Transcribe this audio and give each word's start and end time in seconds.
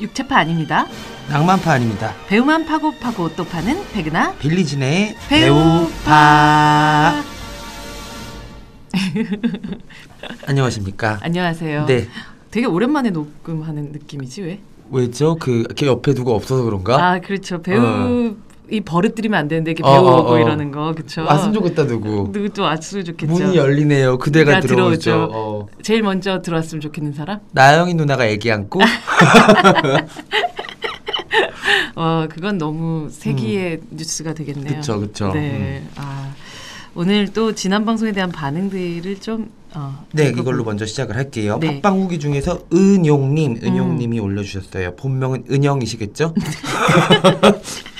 육체파 0.00 0.36
아닙니다. 0.36 0.86
낭만파 1.28 1.72
아닙니다. 1.72 2.14
배우만 2.28 2.66
파고 2.66 2.92
파고 2.98 3.34
또 3.34 3.44
파는 3.44 3.90
백은하 3.92 4.34
빌리진의 4.34 5.16
배우파. 5.28 7.22
안녕하십니까? 10.46 11.18
안녕하세요. 11.22 11.86
네. 11.86 12.08
되게 12.50 12.66
오랜만에 12.66 13.10
녹음하는 13.10 13.92
느낌이지 13.92 14.42
왜? 14.42 14.60
왜죠? 14.90 15.36
그, 15.38 15.64
걔 15.74 15.86
옆에 15.86 16.14
누가 16.14 16.32
없어서 16.32 16.62
그런가? 16.62 17.04
아 17.04 17.18
그렇죠. 17.20 17.60
배우 17.60 18.36
이 18.70 18.80
버릇 18.80 19.14
들이면 19.14 19.38
안 19.38 19.48
되는데 19.48 19.70
이렇게 19.72 19.82
어, 19.84 19.92
배우 19.92 20.06
어, 20.06 20.32
어. 20.32 20.38
이러는 20.38 20.72
거 20.72 20.92
그렇죠. 20.92 21.24
왔으면 21.24 21.54
좋겠다, 21.54 21.86
누구. 21.86 22.30
누구 22.32 22.48
또 22.50 22.62
왔으면 22.62 23.04
좋겠죠. 23.04 23.32
문이 23.32 23.56
열리네요. 23.56 24.18
그대가 24.18 24.60
들어오죠. 24.60 25.30
어. 25.32 25.66
제일 25.82 26.02
먼저 26.02 26.42
들어왔으면 26.42 26.80
좋겠는 26.80 27.12
사람? 27.12 27.40
나영이 27.52 27.94
누나가 27.94 28.26
애기 28.26 28.50
안고 28.50 28.80
어 31.94 32.26
그건 32.28 32.58
너무 32.58 33.08
세기의 33.10 33.80
뉴스가 33.90 34.34
되겠네요. 34.34 34.74
음. 34.74 34.76
그쵸, 34.76 35.00
그쵸. 35.00 35.26
음. 35.28 35.32
네. 35.34 35.82
아 35.96 36.34
오늘 36.94 37.32
또 37.32 37.54
지난 37.54 37.84
방송에 37.84 38.12
대한 38.12 38.32
반응들을 38.32 39.20
좀 39.20 39.50
어, 39.74 40.06
네, 40.12 40.28
이걸로 40.28 40.64
먼저 40.64 40.86
시작을 40.86 41.16
할게요. 41.16 41.58
네. 41.60 41.68
음. 41.68 41.80
팟빵 41.82 42.00
후기 42.00 42.18
중에서 42.18 42.60
은용님, 42.72 43.60
은용님이 43.62 44.18
올려주셨어요. 44.20 44.96
본명은 44.96 45.44
은영이시겠죠? 45.50 46.34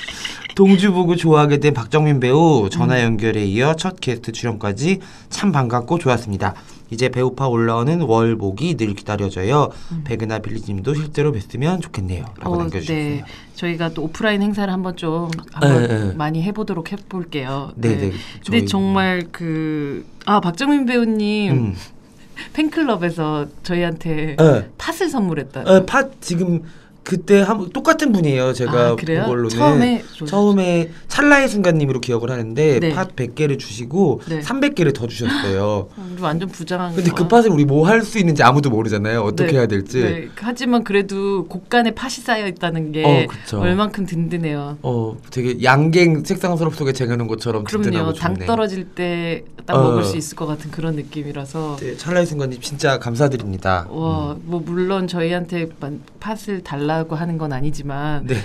동주 0.57 0.91
보고 0.91 1.15
좋아하게 1.15 1.59
된 1.59 1.71
박정민 1.75 2.19
배우 2.19 2.63
음. 2.63 2.69
전화 2.71 3.03
연결에 3.03 3.45
이어 3.45 3.75
첫 3.75 4.01
게스트 4.01 4.31
출연까지 4.31 5.01
참 5.29 5.51
반갑고 5.51 5.99
좋았습니다. 5.99 6.55
이제 6.89 7.09
배우파 7.09 7.47
올라오는 7.47 8.01
월복이 8.01 8.75
늘 8.75 8.95
기다려져요. 8.95 9.69
백은하 10.05 10.39
빌리님도 10.39 10.95
실제로 10.95 11.31
뵀으면 11.31 11.79
좋겠네요. 11.79 12.25
라고 12.39 12.53
음. 12.53 12.55
어, 12.55 12.57
남겨주셨어요. 12.63 12.97
네. 12.97 13.23
저희가 13.53 13.89
또 13.89 14.01
오프라인 14.05 14.41
행사를 14.41 14.73
한번 14.73 14.95
좀 14.95 15.29
한번 15.53 15.87
네, 15.87 16.05
네. 16.05 16.13
많이 16.15 16.41
해보도록 16.41 16.91
해볼게요. 16.91 17.73
네, 17.75 17.89
네. 17.89 17.97
근데 17.97 18.17
저희- 18.41 18.65
정말 18.65 19.27
그아 19.31 20.39
박정민 20.41 20.87
배우님 20.87 21.53
음. 21.53 21.75
팬클럽에서 22.53 23.45
저희한테 23.61 24.35
네. 24.39 24.69
팥을 24.79 25.07
선물했다. 25.07 25.61
어, 25.67 25.85
팟 25.85 26.09
지금 26.19 26.63
그때 27.07 27.39
한 27.39 27.69
똑같은 27.69 28.11
분이에요. 28.11 28.51
제가 28.51 28.71
아? 28.89 28.95
본 28.97 28.97
걸로는 28.97 29.49
처음에 29.49 30.03
줘- 30.13 30.25
처음에 30.25 30.89
찰나의 31.07 31.47
순간님으로 31.47 32.01
기억을 32.01 32.29
하는데 32.29 32.79
네. 32.81 32.89
팟 32.93 33.05
100개를 33.15 33.57
주시고 33.57 34.21
네. 34.27 34.41
300개를 34.41 34.93
더 34.93 35.07
주셨어요. 35.07 35.87
어, 35.95 36.07
우리 36.13 36.21
완전 36.21 36.49
부장한. 36.49 36.95
근데 36.95 37.09
거. 37.11 37.15
그 37.15 37.27
팟을 37.29 37.49
우리 37.49 37.63
뭐 37.63 37.87
할 37.87 38.01
수 38.03 38.19
있는지 38.19 38.43
아무도 38.43 38.69
모르잖아요. 38.69 39.21
어떻게 39.21 39.51
네, 39.53 39.57
해야 39.59 39.67
될지. 39.67 40.01
네. 40.01 40.27
하지만 40.35 40.83
그래도 40.83 41.45
곳간에 41.45 41.91
팥이 41.91 42.11
쌓여 42.15 42.45
있다는 42.45 42.91
게 42.91 43.03
어. 43.53 43.57
얼만큼 43.57 44.05
든든해요. 44.05 44.77
어, 44.81 45.17
되게 45.31 45.63
양갱 45.63 46.25
색상서랍 46.25 46.75
속에 46.75 46.91
쟁여놓은 46.91 47.27
것처럼 47.29 47.63
그럼요. 47.63 48.11
당. 48.13 48.35
떨어질 48.45 48.83
때 48.89 49.45
딱 49.65 49.75
어. 49.75 49.83
먹을 49.83 50.05
수 50.05 50.15
있을 50.15 50.37
것 50.37 50.45
같은 50.45 50.71
그런 50.71 50.95
느낌이라서. 50.95 51.75
네, 51.81 51.97
찰나의 51.97 52.25
순간님 52.25 52.61
진짜 52.61 52.99
감사드립니다. 52.99 53.85
와, 53.89 54.37
뭐 54.43 54.61
물론 54.65 55.09
저희한테 55.09 55.67
만- 55.81 56.01
팥을 56.21 56.63
달라 56.63 56.96
고 57.03 57.15
하는 57.15 57.37
건 57.37 57.53
아니지만 57.53 58.25
네. 58.27 58.35
네, 58.35 58.41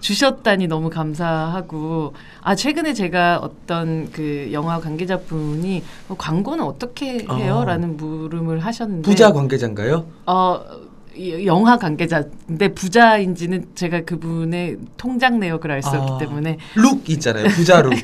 주셨다니 0.00 0.66
너무 0.68 0.90
감사하고 0.90 2.14
아 2.42 2.54
최근에 2.54 2.92
제가 2.94 3.38
어떤 3.38 4.10
그 4.12 4.50
영화 4.52 4.78
관계자분이 4.80 5.82
어, 6.08 6.14
광고는 6.18 6.62
어떻게 6.64 7.24
어. 7.28 7.34
해요?라는 7.34 7.96
물음을 7.96 8.58
하셨는데 8.60 9.08
부자 9.08 9.32
관계자인가요? 9.32 10.04
어 10.26 10.60
이- 11.16 11.46
영화 11.46 11.76
관계자인데 11.78 12.74
부자인지는 12.74 13.70
제가 13.74 14.02
그분의 14.02 14.76
통장 14.96 15.40
내역을 15.40 15.70
알수 15.72 15.90
아. 15.90 15.98
없기 15.98 16.26
때문에 16.26 16.58
룩 16.76 17.08
있잖아요. 17.10 17.48
부자 17.48 17.82
룩. 17.82 17.92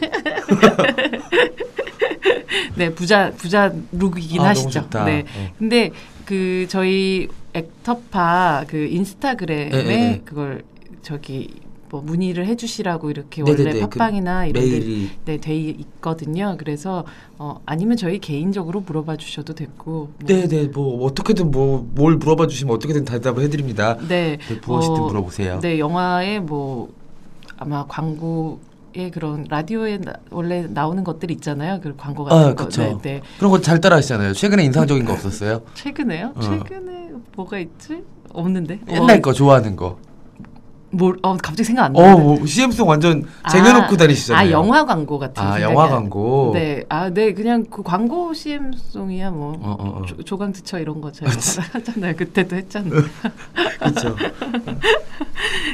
네 2.76 2.90
부자 2.92 3.30
부자 3.36 3.72
룩이긴 3.92 4.40
아, 4.40 4.48
하시죠. 4.48 4.88
네. 5.04 5.24
어. 5.36 5.52
근데 5.58 5.90
그 6.24 6.66
저희 6.68 7.28
액터파 7.54 8.64
그 8.68 8.76
인스타그램에 8.86 9.70
네, 9.70 9.82
네, 9.82 9.96
네. 9.96 10.22
그걸 10.24 10.62
저기 11.02 11.62
뭐 11.90 12.00
문의를 12.02 12.46
해주시라고 12.46 13.10
이렇게 13.10 13.42
네네네. 13.44 13.64
원래 13.70 13.80
그 13.80 13.88
팟빵이나 13.90 14.46
이런 14.46 14.64
데 14.64 14.70
메일이 14.70 15.10
네, 15.24 15.36
돼 15.36 15.54
있거든요. 15.56 16.56
그래서 16.58 17.04
어 17.38 17.60
아니면 17.66 17.96
저희 17.96 18.18
개인적으로 18.18 18.80
물어봐 18.80 19.16
주셔도 19.16 19.54
됐고. 19.54 19.90
뭐. 19.92 20.08
네네 20.26 20.68
뭐 20.74 21.04
어떻게든 21.06 21.50
뭐 21.52 21.86
뭘 21.94 22.16
물어봐 22.16 22.48
주시면 22.48 22.74
어떻게든 22.74 23.04
대답을 23.04 23.44
해드립니다. 23.44 23.96
네. 24.08 24.38
네, 24.48 24.60
무엇이든 24.66 24.94
어, 24.96 25.06
물어보세요. 25.06 25.60
네, 25.60 25.78
영화에 25.78 26.40
뭐 26.40 26.92
아마 27.56 27.86
광고에 27.86 29.10
그런 29.12 29.46
라디오에 29.48 29.98
나, 29.98 30.14
원래 30.30 30.66
나오는 30.68 31.04
것들이 31.04 31.34
있잖아요. 31.34 31.78
그 31.80 31.94
광고 31.96 32.24
같은 32.24 32.36
아, 32.48 32.54
거. 32.54 32.68
네, 32.68 32.96
네. 33.02 33.22
그런 33.38 33.52
거 33.52 33.60
잘 33.60 33.80
따라 33.80 33.96
하시잖아요. 33.96 34.32
최근에 34.32 34.64
인상적인 34.64 35.04
거 35.04 35.12
없었어요? 35.12 35.62
최근에요? 35.74 36.32
어. 36.34 36.40
최근에 36.40 36.93
뭐가 37.36 37.58
있지? 37.58 38.02
없는데. 38.32 38.80
옛날 38.88 39.18
어, 39.18 39.20
거 39.20 39.32
좋아하는 39.32 39.76
거. 39.76 39.98
뭘? 40.94 41.16
어 41.22 41.36
갑자기 41.36 41.64
생각 41.64 41.84
안 41.84 41.92
나. 41.92 42.00
어, 42.00 42.18
뭐 42.18 42.46
CM송 42.46 42.88
완전 42.88 43.24
쟁여놓고 43.50 43.96
다니시잖아요. 43.96 44.48
아 44.48 44.50
영화 44.50 44.84
광고 44.84 45.18
같은. 45.18 45.42
아, 45.42 45.60
영화 45.60 45.84
안- 45.84 45.90
광고. 45.90 46.50
네, 46.54 46.84
아, 46.88 47.10
네, 47.10 47.32
그냥 47.34 47.64
그 47.70 47.82
광고 47.82 48.32
CM송이야 48.32 49.30
뭐 49.30 49.52
어, 49.62 49.76
어, 49.78 50.00
어. 50.02 50.06
조, 50.06 50.16
조강지처 50.22 50.78
이런 50.80 51.00
거 51.00 51.10
제가 51.12 51.30
하잖아요. 51.72 52.14
그때도 52.16 52.56
했잖아요. 52.56 52.92
그렇죠. 53.80 54.16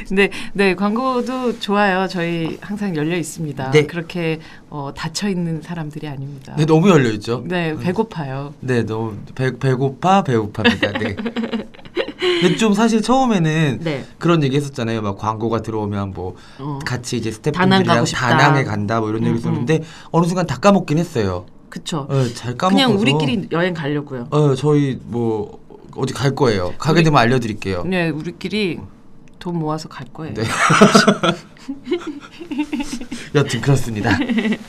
근데 0.07 0.29
네 0.53 0.75
광고도 0.75 1.59
좋아요. 1.59 2.07
저희 2.07 2.57
항상 2.61 2.95
열려 2.95 3.15
있습니다. 3.17 3.71
네. 3.71 3.85
그렇게 3.85 4.39
어, 4.69 4.91
닫혀 4.95 5.29
있는 5.29 5.61
사람들이 5.61 6.07
아닙니다. 6.07 6.53
네, 6.57 6.65
너무 6.65 6.89
열려 6.89 7.09
있죠. 7.11 7.43
네, 7.45 7.75
배고파요. 7.77 8.53
네, 8.59 8.85
너무 8.85 9.15
배, 9.35 9.57
배고파 9.57 10.23
배고파입니다. 10.23 10.91
네. 10.99 11.15
근데 12.41 12.57
좀 12.57 12.73
사실 12.73 13.01
처음에는 13.01 13.79
네. 13.81 14.05
그런 14.17 14.43
얘기 14.43 14.55
했었잖아요. 14.57 15.01
막 15.01 15.17
광고가 15.17 15.61
들어오면 15.61 16.11
뭐 16.11 16.35
어, 16.59 16.79
같이 16.85 17.17
이제 17.17 17.31
스태프분들이랑. 17.31 18.05
다낭에 18.05 18.63
간다 18.63 18.99
뭐 18.99 19.09
이런 19.09 19.23
음, 19.23 19.27
얘기 19.27 19.39
있었는데 19.39 19.83
어느 20.11 20.25
순간 20.25 20.45
다 20.47 20.57
까먹긴 20.57 20.97
했어요. 20.97 21.45
그쵸. 21.69 22.07
어, 22.09 22.25
잘 22.33 22.57
까먹어서. 22.57 22.87
그냥 22.87 22.99
우리끼리 22.99 23.47
여행 23.51 23.73
가려고요. 23.73 24.27
어, 24.31 24.55
저희 24.55 24.99
뭐 25.05 25.59
어디 25.95 26.13
갈 26.13 26.35
거예요. 26.35 26.73
가게 26.77 27.03
되면 27.03 27.19
알려드릴게요. 27.19 27.83
네, 27.85 28.09
우리끼리 28.09 28.79
돈 29.39 29.57
모아서 29.57 29.87
갈 29.89 30.05
거예요. 30.13 30.33
네. 30.35 30.43
여튼 33.35 33.61
그렇습니다. 33.61 34.17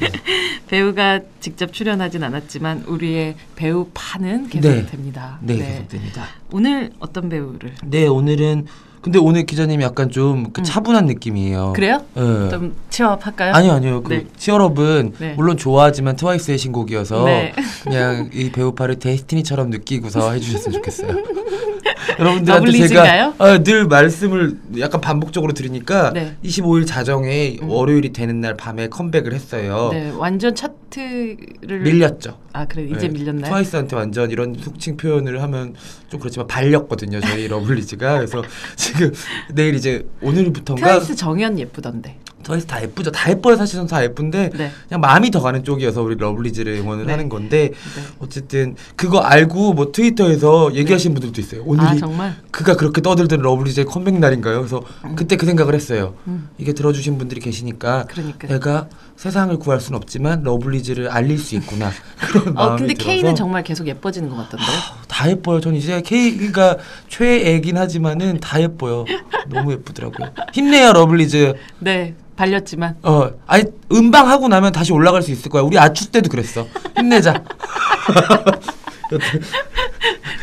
배우가 0.69 1.21
직접 1.41 1.73
출연하진 1.73 2.23
않았지만 2.23 2.85
우리의 2.87 3.37
배우 3.57 3.89
파는 3.93 4.49
계속 4.49 4.69
네. 4.69 4.87
됩니다. 4.87 5.39
네, 5.43 5.57
계속됩니다. 5.57 6.27
오늘 6.51 6.91
어떤 6.99 7.29
배우를? 7.29 7.75
네, 7.85 8.07
오늘은 8.07 8.67
근데 9.03 9.19
오늘 9.19 9.45
기자님이 9.45 9.83
약간 9.83 10.11
좀그 10.11 10.61
음. 10.61 10.65
차분한 10.65 11.07
느낌이에요. 11.07 11.73
그래요? 11.75 12.05
예. 12.17 12.49
좀 12.51 12.75
취업할까요? 12.89 13.53
아니요, 13.53 13.73
아니요. 13.73 14.03
그 14.05 14.13
네. 14.13 14.27
치얼업은 14.37 15.15
네. 15.19 15.35
물론 15.35 15.57
좋아하지만 15.57 16.15
트와이스의 16.15 16.57
신곡이어서 16.57 17.25
네. 17.25 17.53
그냥 17.83 18.31
이 18.33 18.53
배우파를 18.53 19.01
데스티니처럼 19.01 19.71
느끼고서 19.71 20.33
해주셨으면 20.35 20.75
좋겠어요. 20.75 21.17
여러분들한테? 22.19 22.89
제가 22.89 23.35
어, 23.39 23.63
늘 23.63 23.87
말씀을 23.87 24.57
약간 24.79 25.01
반복적으로 25.01 25.53
드리니까 25.53 26.13
네. 26.13 26.37
25일 26.45 26.87
자정에 26.87 27.57
음. 27.61 27.71
월요일이 27.71 28.13
되는 28.13 28.41
날 28.41 28.57
밤에 28.57 28.89
컴백을 28.89 29.33
했어요. 29.33 29.91
네, 29.93 30.13
완전 30.17 30.55
차트를 30.55 31.81
밀렸죠. 31.81 32.39
아 32.53 32.67
그래 32.67 32.85
이제 32.85 33.09
네. 33.09 33.09
밀렸나요? 33.09 33.47
트와이스한테 33.47 33.97
완전 33.97 34.31
이런 34.31 34.55
속칭 34.55 34.97
표현을 34.97 35.43
하면 35.43 35.75
좀 36.13 36.21
그렇지만 36.21 36.47
발렸거든요. 36.47 37.21
저희 37.23 37.49
러블리즈가 37.49 38.19
그래서 38.19 38.45
지금 38.77 39.13
내일 39.55 39.75
이제 39.75 40.07
오늘부터인가 40.21 40.87
트와이스 40.87 41.17
정연 41.17 41.59
예쁘던데. 41.59 42.19
트와이스 42.43 42.67
다 42.67 42.83
예쁘죠. 42.83 43.11
다 43.11 43.31
예뻐요. 43.31 43.57
사실은 43.57 43.87
다 43.87 44.03
예쁜데 44.03 44.51
네. 44.55 44.71
그냥 44.89 45.01
마음이 45.01 45.31
더 45.31 45.41
가는 45.41 45.63
쪽이어서 45.65 46.03
우리 46.03 46.17
러블리즈를 46.17 46.75
응원을 46.75 47.07
네. 47.07 47.13
하는 47.13 47.29
건데 47.29 47.71
네. 47.71 48.03
어쨌든 48.19 48.77
그거 48.97 49.19
알고 49.21 49.73
뭐 49.75 49.93
트위터에서 49.93 50.75
얘기하시는 50.75 51.15
분들도 51.15 51.41
있어요. 51.41 51.63
오늘이 51.65 51.87
아 51.87 51.97
정말. 51.97 52.37
그가 52.51 52.77
그렇게 52.77 53.01
떠들던 53.01 53.41
러블리즈의 53.41 53.87
컴백 53.87 54.19
날인가요? 54.19 54.59
그래서 54.59 54.83
그때 55.17 55.37
그 55.37 55.47
생각을 55.47 55.75
했어요. 55.75 56.15
음. 56.27 56.49
이게 56.59 56.73
들어주신 56.73 57.19
분들이 57.19 57.41
계시니까 57.41 58.05
그러니까. 58.09 58.49
내가 58.49 58.89
세상을 59.17 59.57
구할 59.59 59.81
수는 59.81 59.97
없지만 59.99 60.43
러블리즈를 60.43 61.09
알릴 61.09 61.39
수 61.39 61.55
있구나 61.55 61.91
그런 62.19 62.57
어 62.59 62.77
근데 62.77 62.95
들어서 62.95 63.11
Kei는 63.13 63.35
정말 63.35 63.63
계속 63.63 63.87
예뻐지는 63.87 64.29
것 64.29 64.37
같던데. 64.37 64.65
다 65.09 65.31
예뻐요. 65.31 65.61
전 65.61 65.75
이제 65.77 66.01
Kei가 66.03 66.79
최애긴 67.09 67.77
하지만은 67.79 68.41
다 68.41 68.61
예뻐요. 68.61 69.05
너무 69.49 69.73
예쁘더라고요. 69.73 70.31
힘내요 70.53 70.93
러블리즈. 70.93 71.55
네 71.81 72.15
발렸지만. 72.37 72.97
어, 73.03 73.31
아니 73.47 73.65
음방 73.93 74.29
하고 74.29 74.49
나면 74.49 74.73
다시 74.73 74.93
올라갈 74.93 75.23
수 75.23 75.31
있을 75.31 75.51
거야. 75.51 75.63
우리 75.63 75.79
아추 75.79 76.11
때도 76.11 76.29
그랬어. 76.29 76.67
힘내자. 76.97 77.43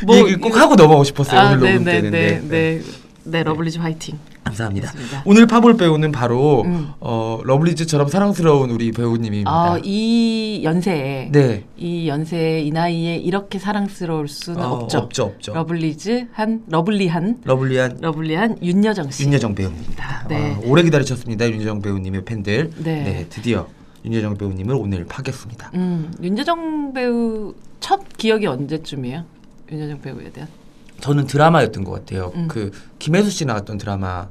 뭐이 0.05 0.19
얘기를 0.19 0.39
꼭 0.39 0.55
하고 0.57 0.75
넘어가고 0.75 1.03
싶었어요. 1.03 1.57
오늘 1.57 1.59
녹음 1.59 1.83
네, 1.85 1.91
때는. 1.93 2.11
네, 2.11 2.41
네. 2.41 2.47
네. 2.47 2.81
네, 3.23 3.43
러블리즈 3.43 3.79
화이팅. 3.79 4.17
감사합니다. 4.49 4.91
그렇습니다. 4.91 5.23
오늘 5.25 5.47
파볼 5.47 5.77
배우는 5.77 6.11
바로 6.11 6.63
음. 6.63 6.89
어, 6.99 7.39
러블리즈처럼 7.43 8.07
사랑스러운 8.07 8.69
우리 8.71 8.91
배우님입니다. 8.91 9.49
아, 9.51 9.79
이 9.83 10.61
연세에 10.63 11.29
네. 11.31 11.63
이 11.77 12.07
연세 12.07 12.59
이 12.61 12.71
나이에 12.71 13.15
이렇게 13.17 13.59
사랑스러울 13.59 14.27
수는 14.27 14.61
어, 14.61 14.69
없죠. 14.75 14.97
없죠, 14.99 15.23
없죠. 15.23 15.53
러블리즈 15.53 16.27
한 16.33 16.63
lovely한 16.67 17.41
lovely한 17.43 17.97
lovely한 18.01 18.57
윤여정 18.61 19.11
씨. 19.11 19.23
윤여정 19.23 19.55
배우입니다. 19.55 20.25
네. 20.27 20.53
아, 20.55 20.59
오래 20.63 20.83
기다리셨습니다, 20.83 21.49
윤여정 21.49 21.81
배우님의 21.81 22.25
팬들. 22.25 22.71
네. 22.77 23.25
드디어 23.29 23.67
윤여정 24.05 24.37
배우님을 24.37 24.75
오늘 24.75 25.05
파겠습니다. 25.05 25.71
음, 25.75 26.13
윤여정 26.21 26.93
배우 26.93 27.53
첫 27.79 28.01
기억이 28.17 28.45
언제쯤이에요? 28.47 29.23
윤여정 29.71 30.01
배우에 30.01 30.31
대한. 30.31 30.49
저는 30.99 31.27
드라마였던 31.27 31.83
것 31.83 31.91
같아요. 31.91 32.31
음. 32.35 32.47
그 32.49 32.71
김혜수 32.99 33.29
씨 33.29 33.45
나왔던 33.45 33.77
드라마 33.77 34.27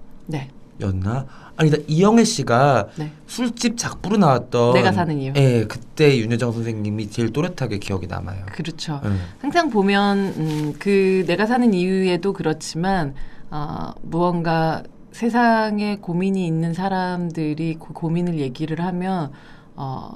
였나? 0.81 1.13
네. 1.23 1.27
아니다 1.57 1.77
이영애 1.89 2.23
씨가 2.23 2.89
네. 2.97 3.11
술집 3.27 3.77
작부로 3.77 4.17
나왔던 4.17 4.75
내가 4.75 4.93
사는 4.93 5.19
이유. 5.19 5.33
예, 5.35 5.65
그때 5.65 6.17
윤여정 6.19 6.53
선생님이 6.53 7.11
제일 7.11 7.33
또렷하게 7.33 7.79
기억이 7.79 8.07
남아요. 8.07 8.47
그렇죠. 8.53 9.01
예. 9.05 9.11
항상 9.41 9.69
보면 9.71 10.19
음, 10.37 10.75
그 10.79 11.25
내가 11.27 11.47
사는 11.47 11.75
이유에도 11.75 12.33
그렇지만 12.33 13.15
어, 13.51 13.91
무언가 14.03 14.85
세상에 15.11 15.97
고민이 15.97 16.47
있는 16.47 16.75
사람들이 16.75 17.77
그 17.81 17.93
고민을 17.93 18.39
얘기를 18.39 18.85
하면 18.85 19.33
어, 19.75 20.13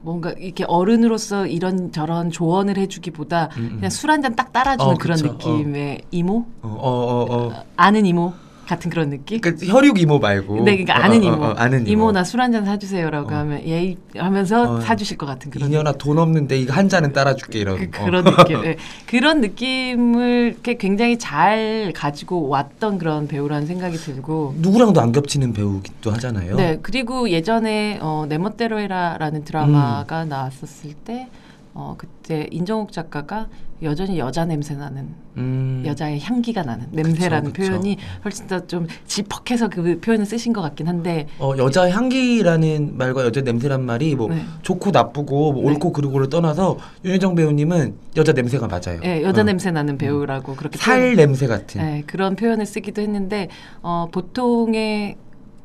뭔가 0.00 0.30
이렇게 0.38 0.64
어른으로서 0.64 1.46
이런 1.46 1.92
저런 1.92 2.30
조언을 2.30 2.78
해주기보다 2.78 3.50
음, 3.58 3.62
음. 3.64 3.68
그냥 3.76 3.90
술 3.90 4.08
한 4.10 4.22
잔 4.22 4.34
딱 4.34 4.50
따라주는 4.54 4.94
어, 4.94 4.96
그런 4.98 5.18
그쵸. 5.20 5.32
느낌의 5.34 6.02
이모 6.10 6.46
어, 6.62 6.68
어, 6.68 6.88
어, 6.88 7.48
어. 7.48 7.64
아는 7.76 8.06
이모 8.06 8.32
같은 8.66 8.90
그런 8.90 9.10
느낌. 9.10 9.40
그러니까 9.40 9.66
혈육 9.66 10.00
이모 10.00 10.18
말고. 10.18 10.56
네, 10.64 10.76
그러니까 10.76 10.94
어, 10.94 11.02
아는 11.02 11.20
어, 11.22 11.24
이모. 11.24 11.44
어, 11.44 11.48
어, 11.50 11.54
아는 11.56 11.80
이모. 11.86 11.90
이모 11.92 12.12
나 12.12 12.20
술 12.22 12.40
한 12.40 12.52
잔 12.52 12.64
사주세요라고 12.64 13.30
어. 13.32 13.38
하면 13.38 13.62
예의 13.64 13.96
하면서 14.16 14.76
어. 14.76 14.80
사주실 14.80 15.16
것 15.16 15.26
같은 15.26 15.50
그런 15.50 15.68
이년아 15.70 15.92
돈 15.92 16.18
없는데 16.18 16.58
이거 16.58 16.72
한 16.72 16.88
잔은 16.88 17.12
따라줄게 17.12 17.60
이런. 17.60 17.90
그, 17.90 18.00
어. 18.02 18.04
그런 18.04 18.24
느낌, 18.24 18.64
예. 18.64 18.76
그런 19.06 19.40
느낌을 19.40 20.52
이렇게 20.54 20.76
굉장히 20.76 21.18
잘 21.18 21.92
가지고 21.94 22.48
왔던 22.48 22.98
그런 22.98 23.28
배우라는 23.28 23.66
생각이 23.66 23.96
들고. 23.96 24.54
누구랑도 24.58 25.00
안 25.00 25.12
겹치는 25.12 25.52
배우기도 25.52 26.10
하잖아요. 26.12 26.56
네, 26.56 26.78
그리고 26.82 27.30
예전에 27.30 27.98
어, 28.02 28.26
내 28.28 28.38
멋대로 28.38 28.78
해라라는 28.80 29.44
드라마가 29.44 30.24
나왔었을 30.24 30.92
때, 31.04 31.28
어, 31.78 31.94
그때 31.98 32.46
인정욱 32.50 32.90
작가가 32.90 33.48
여전히 33.82 34.18
여자 34.18 34.46
냄새 34.46 34.74
나는 34.74 35.08
음. 35.36 35.82
여자의 35.84 36.18
향기가 36.18 36.62
나는 36.62 36.86
냄새라는 36.90 37.52
그쵸. 37.52 37.68
표현이 37.68 37.98
훨씬 38.24 38.46
더좀 38.46 38.86
지퍽해서 39.06 39.68
그 39.68 40.00
표현을 40.00 40.24
쓰신 40.24 40.54
것 40.54 40.62
같긴 40.62 40.88
한데, 40.88 41.26
어, 41.38 41.52
여자 41.58 41.90
향기라는 41.90 42.96
말과 42.96 43.26
여자 43.26 43.42
냄새란 43.42 43.84
말이 43.84 44.14
뭐 44.16 44.28
네. 44.30 44.40
좋고 44.62 44.90
나쁘고 44.90 45.52
뭐 45.52 45.62
네. 45.64 45.68
옳고 45.68 45.92
그르고를 45.92 46.30
떠나서 46.30 46.78
윤여정 47.04 47.34
배우님은 47.34 47.94
여자 48.16 48.32
냄새가 48.32 48.66
맞아요. 48.68 48.98
예, 49.04 49.22
여자 49.22 49.42
어. 49.42 49.44
냄새 49.44 49.70
나는 49.70 49.98
배우라고 49.98 50.56
그렇게 50.56 50.78
살 50.78 51.00
표현- 51.00 51.16
냄새 51.16 51.46
같은. 51.46 51.82
네, 51.82 52.02
그런 52.06 52.36
표현을 52.36 52.64
쓰기도 52.64 53.02
했는데 53.02 53.48
어, 53.82 54.08
보통의 54.10 55.16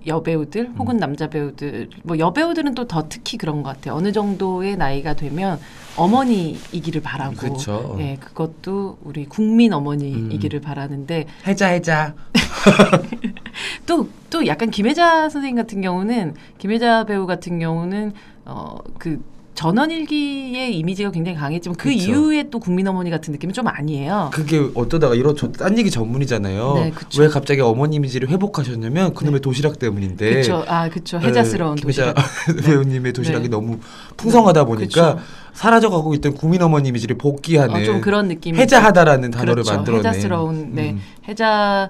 여배우들 0.05 0.61
음. 0.61 0.75
혹은 0.77 0.97
남자 0.97 1.27
배우들 1.27 1.89
뭐 2.03 2.17
여배우들은 2.17 2.75
또 2.75 2.85
더 2.85 3.07
특히 3.07 3.37
그런 3.37 3.63
것 3.63 3.69
같아요. 3.69 3.95
어느 3.95 4.11
정도의 4.11 4.75
나이가 4.75 5.13
되면 5.13 5.59
어머니이기를 5.95 7.01
바라고 7.01 7.35
그쵸. 7.35 7.95
예, 7.99 8.17
그것도 8.19 8.97
우리 9.03 9.25
국민 9.25 9.71
어머니이기를 9.73 10.59
음. 10.59 10.61
바라는데 10.61 11.27
해자 11.45 11.67
해자. 11.67 12.15
또 13.85 14.07
또 14.31 14.47
약간 14.47 14.71
김혜자 14.71 15.29
선생님 15.29 15.57
같은 15.57 15.81
경우는 15.81 16.35
김혜자 16.57 17.03
배우 17.03 17.27
같은 17.27 17.59
경우는 17.59 18.13
어그 18.45 19.21
전원일기의 19.61 20.75
이미지가 20.79 21.11
굉장히 21.11 21.37
강했지만 21.37 21.75
그 21.75 21.89
그쵸. 21.89 22.09
이후에 22.09 22.49
또 22.49 22.57
국민 22.57 22.87
어머니 22.87 23.11
같은 23.11 23.31
느낌은 23.31 23.53
좀 23.53 23.67
아니에요. 23.67 24.31
그게 24.33 24.67
어떠다가 24.73 25.13
이런 25.13 25.35
저, 25.35 25.51
딴 25.51 25.77
얘기 25.77 25.91
전문이잖아요. 25.91 26.73
네. 26.75 26.91
왜 27.19 27.27
갑자기 27.27 27.61
어머니 27.61 27.97
이미지를 27.97 28.29
회복하셨냐면 28.29 29.13
그놈의 29.13 29.41
도시락 29.41 29.77
때문인데. 29.77 30.31
그렇죠. 30.31 30.65
아, 30.67 30.89
그렇죠. 30.89 31.19
해자스러운 31.19 31.75
네, 31.75 31.81
도시락. 31.81 32.15
배우님의 32.65 33.13
도시락이 33.13 33.43
네. 33.43 33.49
너무 33.49 33.77
풍성하다 34.17 34.65
보니까 34.65 35.15
그쵸. 35.15 35.25
사라져가고 35.53 36.15
있던 36.15 36.33
국민 36.33 36.63
어머니 36.63 36.89
이미지를 36.89 37.19
복귀하는 37.19 37.75
어, 37.75 37.83
좀 37.83 38.01
그런 38.01 38.29
느낌이 38.29 38.57
해자하다라는 38.57 39.29
단어를 39.29 39.63
그렇죠. 39.63 39.73
만들어낸 39.75 40.05
해자스러운 40.07 40.71
네 40.73 40.91
음. 40.91 41.01
해자 41.27 41.47
아, 41.47 41.89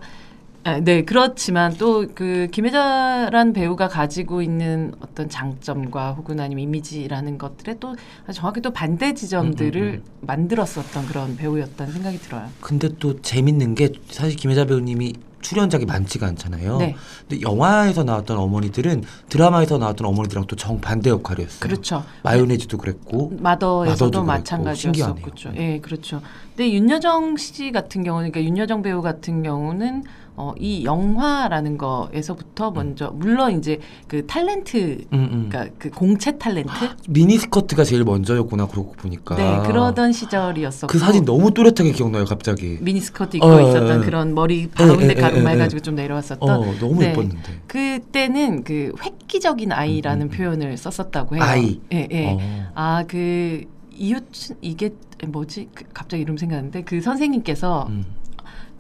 네 0.83 1.03
그렇지만 1.03 1.73
또 1.77 2.05
그 2.13 2.47
김혜자란 2.51 3.53
배우가 3.53 3.87
가지고 3.87 4.41
있는 4.41 4.93
어떤 4.99 5.29
장점과 5.29 6.13
혹은 6.13 6.39
아니면 6.39 6.63
이미지라는 6.63 7.37
것들에 7.37 7.77
또 7.79 7.95
정확히 8.33 8.61
또 8.61 8.71
반대 8.71 9.13
지점들을 9.13 9.81
음, 9.81 10.03
음, 10.03 10.03
만들었었던 10.21 11.07
그런 11.07 11.35
배우였다는 11.35 11.93
생각이 11.93 12.19
들어요. 12.19 12.47
근데 12.59 12.89
또 12.99 13.21
재밌는 13.21 13.75
게 13.75 13.91
사실 14.09 14.35
김혜자 14.35 14.65
배우님이 14.65 15.13
출연작이 15.41 15.85
많지가 15.85 16.27
않잖아요. 16.27 16.77
네, 16.77 16.95
근데 17.27 17.41
영화에서 17.41 18.03
나왔던 18.03 18.37
어머니들은 18.37 19.03
드라마에서 19.29 19.79
나왔던 19.79 20.05
어머니들이랑 20.05 20.45
또 20.45 20.55
정반대 20.55 21.09
역할이었어요. 21.09 21.59
그렇죠. 21.59 22.03
마요네즈도 22.21 22.77
그랬고 22.77 23.33
마더에서도 23.39 24.23
마찬가지였었죠. 24.23 25.53
예, 25.55 25.79
그렇죠. 25.79 26.21
근데 26.55 26.71
윤여정 26.71 27.37
씨 27.37 27.71
같은 27.71 28.03
경우는 28.03 28.31
그러니까 28.31 28.47
윤여정 28.47 28.83
배우 28.83 29.01
같은 29.01 29.41
경우는 29.41 30.03
어, 30.41 30.55
이 30.57 30.83
영화라는 30.83 31.77
거에서부터 31.77 32.71
먼저 32.71 33.11
물론 33.13 33.59
이제 33.59 33.79
그 34.07 34.25
탤런트 34.25 35.05
음, 35.13 35.29
음. 35.31 35.49
그러니까 35.49 35.75
그 35.77 35.91
공채 35.91 36.31
탤런트 36.31 36.69
미니 37.07 37.37
스커트가 37.37 37.83
제일 37.83 38.03
먼저였구나 38.03 38.65
그러고 38.65 38.93
보니까 38.93 39.35
네 39.35 39.67
그러던 39.67 40.13
시절이었었고 40.13 40.87
그 40.91 40.97
사진 40.97 41.25
너무 41.25 41.53
또렷하게 41.53 41.91
기억나요 41.91 42.25
갑자기 42.25 42.79
미니 42.81 42.99
스커트 42.99 43.37
입고 43.37 43.45
어, 43.45 43.61
있었던 43.61 43.87
예, 43.87 44.01
예. 44.01 44.03
그런 44.03 44.33
머리 44.33 44.63
예, 44.63 44.67
가운데 44.67 45.09
예, 45.09 45.13
가르마. 45.13 45.51
해가지고 45.51 45.83
좀 45.83 45.93
내려왔었던 45.93 46.49
어 46.49 46.73
너무 46.79 47.01
네. 47.01 47.09
예뻤는데 47.11 47.61
그때는 47.67 48.63
그 48.63 48.93
획기적인 48.99 49.71
아이라는 49.71 50.25
음, 50.25 50.25
음, 50.25 50.31
음. 50.31 50.35
표현을 50.35 50.75
썼었다고 50.75 51.35
해요. 51.35 51.43
아이. 51.43 51.79
예, 51.93 52.07
예. 52.11 52.31
어. 52.31 52.71
아그 52.73 53.65
이웃 53.93 54.25
이게 54.61 54.95
뭐지? 55.27 55.69
그 55.75 55.83
갑자기 55.93 56.23
이름 56.23 56.37
생각나는데 56.37 56.81
그 56.81 56.99
선생님께서 56.99 57.85
음. 57.89 58.20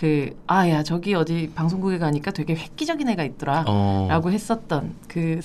그 0.01 0.33
아 0.47 0.67
야 0.67 0.81
저기 0.81 1.13
어디 1.13 1.51
방송국에 1.53 1.99
가니까 1.99 2.31
되게 2.31 2.55
획기적인 2.55 3.07
애가 3.09 3.23
있더라라고 3.23 4.27
어. 4.27 4.31
했었던 4.31 4.95
그 5.07 5.39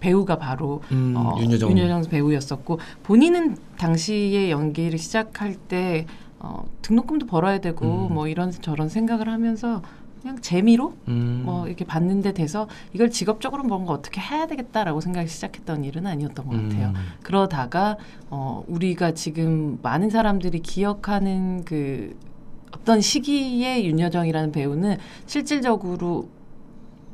배우가 0.00 0.38
바로 0.38 0.80
음, 0.90 1.12
어, 1.14 1.36
윤여정. 1.38 1.70
윤여정 1.70 2.04
배우였었고 2.04 2.78
본인은 3.02 3.58
당시에 3.76 4.50
연기를 4.50 4.98
시작할 4.98 5.54
때 5.54 6.06
어, 6.38 6.64
등록금도 6.80 7.26
벌어야 7.26 7.58
되고 7.58 8.08
음. 8.08 8.14
뭐 8.14 8.26
이런 8.26 8.50
저런 8.50 8.88
생각을 8.88 9.28
하면서 9.28 9.82
그냥 10.22 10.40
재미로 10.40 10.94
음. 11.08 11.42
뭐 11.44 11.66
이렇게 11.66 11.84
봤는데 11.84 12.32
돼서 12.32 12.68
이걸 12.94 13.10
직업적으로 13.10 13.64
뭔가 13.64 13.92
어떻게 13.92 14.22
해야 14.22 14.46
되겠다라고 14.46 15.02
생각이 15.02 15.28
시작했던 15.28 15.84
일은 15.84 16.06
아니었던 16.06 16.46
것 16.46 16.52
같아요. 16.56 16.88
음. 16.88 16.94
그러다가 17.22 17.98
어 18.30 18.64
우리가 18.66 19.12
지금 19.12 19.78
많은 19.82 20.08
사람들이 20.08 20.60
기억하는 20.60 21.64
그 21.66 22.16
어떤 22.72 23.00
시기에 23.00 23.84
윤여정이라는 23.84 24.52
배우는 24.52 24.96
실질적으로 25.26 26.28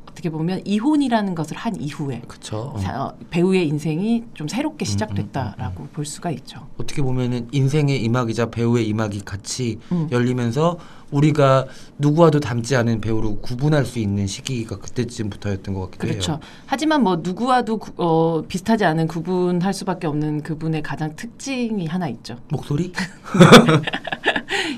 어떻게 0.09 0.31
보면 0.31 0.61
이혼이라는 0.65 1.35
것을 1.35 1.55
한 1.57 1.79
이후에 1.79 2.23
그쵸. 2.27 2.73
어. 2.75 3.11
배우의 3.29 3.67
인생이 3.67 4.23
좀 4.33 4.47
새롭게 4.47 4.83
음, 4.83 4.87
시작됐다라고 4.87 5.89
볼 5.93 6.05
수가 6.05 6.31
있죠. 6.31 6.65
어떻게 6.77 7.03
보면은 7.03 7.47
인생의 7.51 8.01
이막이자 8.03 8.49
배우의 8.49 8.87
이막이 8.87 9.21
같이 9.25 9.77
음. 9.91 10.07
열리면서 10.11 10.79
우리가 11.11 11.67
누구와도 11.99 12.39
닮지 12.39 12.75
않은 12.75 12.99
배우로 12.99 13.41
구분할 13.41 13.85
수 13.85 13.99
있는 13.99 14.25
시기가 14.25 14.79
그때쯤부터였던 14.79 15.75
것 15.75 15.81
같기도 15.91 16.07
그렇죠. 16.07 16.31
해요. 16.33 16.39
하지만 16.65 17.03
뭐 17.03 17.17
누구와도 17.17 17.77
구- 17.77 17.93
어, 17.97 18.41
비슷하지 18.47 18.85
않은 18.85 19.07
구분할 19.07 19.71
수밖에 19.71 20.07
없는 20.07 20.41
그분의 20.41 20.81
가장 20.81 21.15
특징이 21.15 21.85
하나 21.85 22.07
있죠. 22.07 22.37
목소리? 22.49 22.91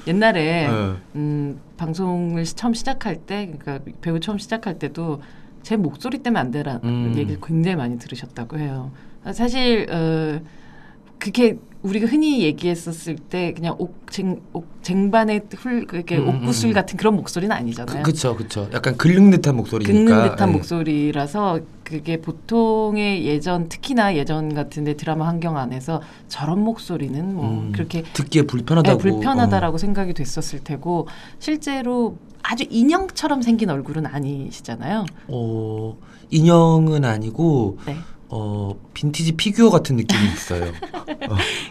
옛날에 0.08 0.67
어. 0.67 0.98
음, 1.15 1.60
방송을 1.77 2.46
시- 2.46 2.55
처음 2.55 2.74
시작할 2.74 3.17
때, 3.17 3.51
그러니까 3.60 3.79
배우 4.01 4.19
처음 4.19 4.38
시작할 4.38 4.79
때도 4.79 5.22
제 5.63 5.75
목소리 5.77 6.19
때문에 6.19 6.39
안 6.39 6.51
되라는 6.51 6.79
음. 6.84 7.13
얘기를 7.17 7.39
굉장히 7.46 7.75
많이 7.75 7.98
들으셨다고 8.00 8.58
해요. 8.60 8.91
아, 9.24 9.34
사실 9.34 9.88
어, 9.91 10.39
그게 11.17 11.58
우리가 11.81 12.08
흔히 12.08 12.43
얘기했었을 12.43 13.15
때 13.15 13.53
그냥 13.53 13.75
옥쟁 13.77 14.41
옥쟁반의 14.53 15.41
훌 15.58 15.86
그게 15.86 16.17
음, 16.17 16.27
음, 16.29 16.36
옥구슬 16.36 16.69
음. 16.69 16.74
같은 16.74 16.98
그런 16.98 17.15
목소리는 17.15 17.53
아니잖아요. 17.55 18.03
그, 18.03 18.12
그쵸 18.12 18.36
그쵸. 18.36 18.69
약간 18.74 18.96
긁는 18.98 19.31
듯한 19.31 19.55
목소리니까. 19.58 19.93
긁는 19.93 20.29
듯한 20.31 20.50
예. 20.50 20.53
목소리라서 20.53 21.60
그게 21.89 22.22
보통의 22.22 23.25
예전 23.25 23.67
특히나 23.67 24.15
예전 24.15 24.53
같은데 24.53 24.93
드라마 24.93 25.27
환경 25.27 25.58
안에서 25.58 26.03
저런 26.27 26.63
목소리는 26.63 27.36
뭐 27.36 27.50
음, 27.50 27.72
그렇게 27.72 28.03
듣기에 28.13 28.43
불편하다고. 28.43 29.01
네, 29.01 29.10
불편하다라고 29.10 29.79
생각이 29.79 30.13
됐었을 30.13 30.60
테고 30.63 31.08
실제로 31.39 32.17
아주 32.43 32.63
인형처럼 32.69 33.41
생긴 33.41 33.72
얼굴은 33.72 34.05
아니시잖아요. 34.05 35.00
어, 35.00 35.08
어, 35.29 35.98
인형은 36.29 37.05
아니고 37.05 37.79
네. 37.88 37.98
어 38.32 38.76
빈티지 38.94 39.34
피규어 39.34 39.70
같은 39.72 39.96
느낌이 39.96 40.22
있어요. 40.34 40.72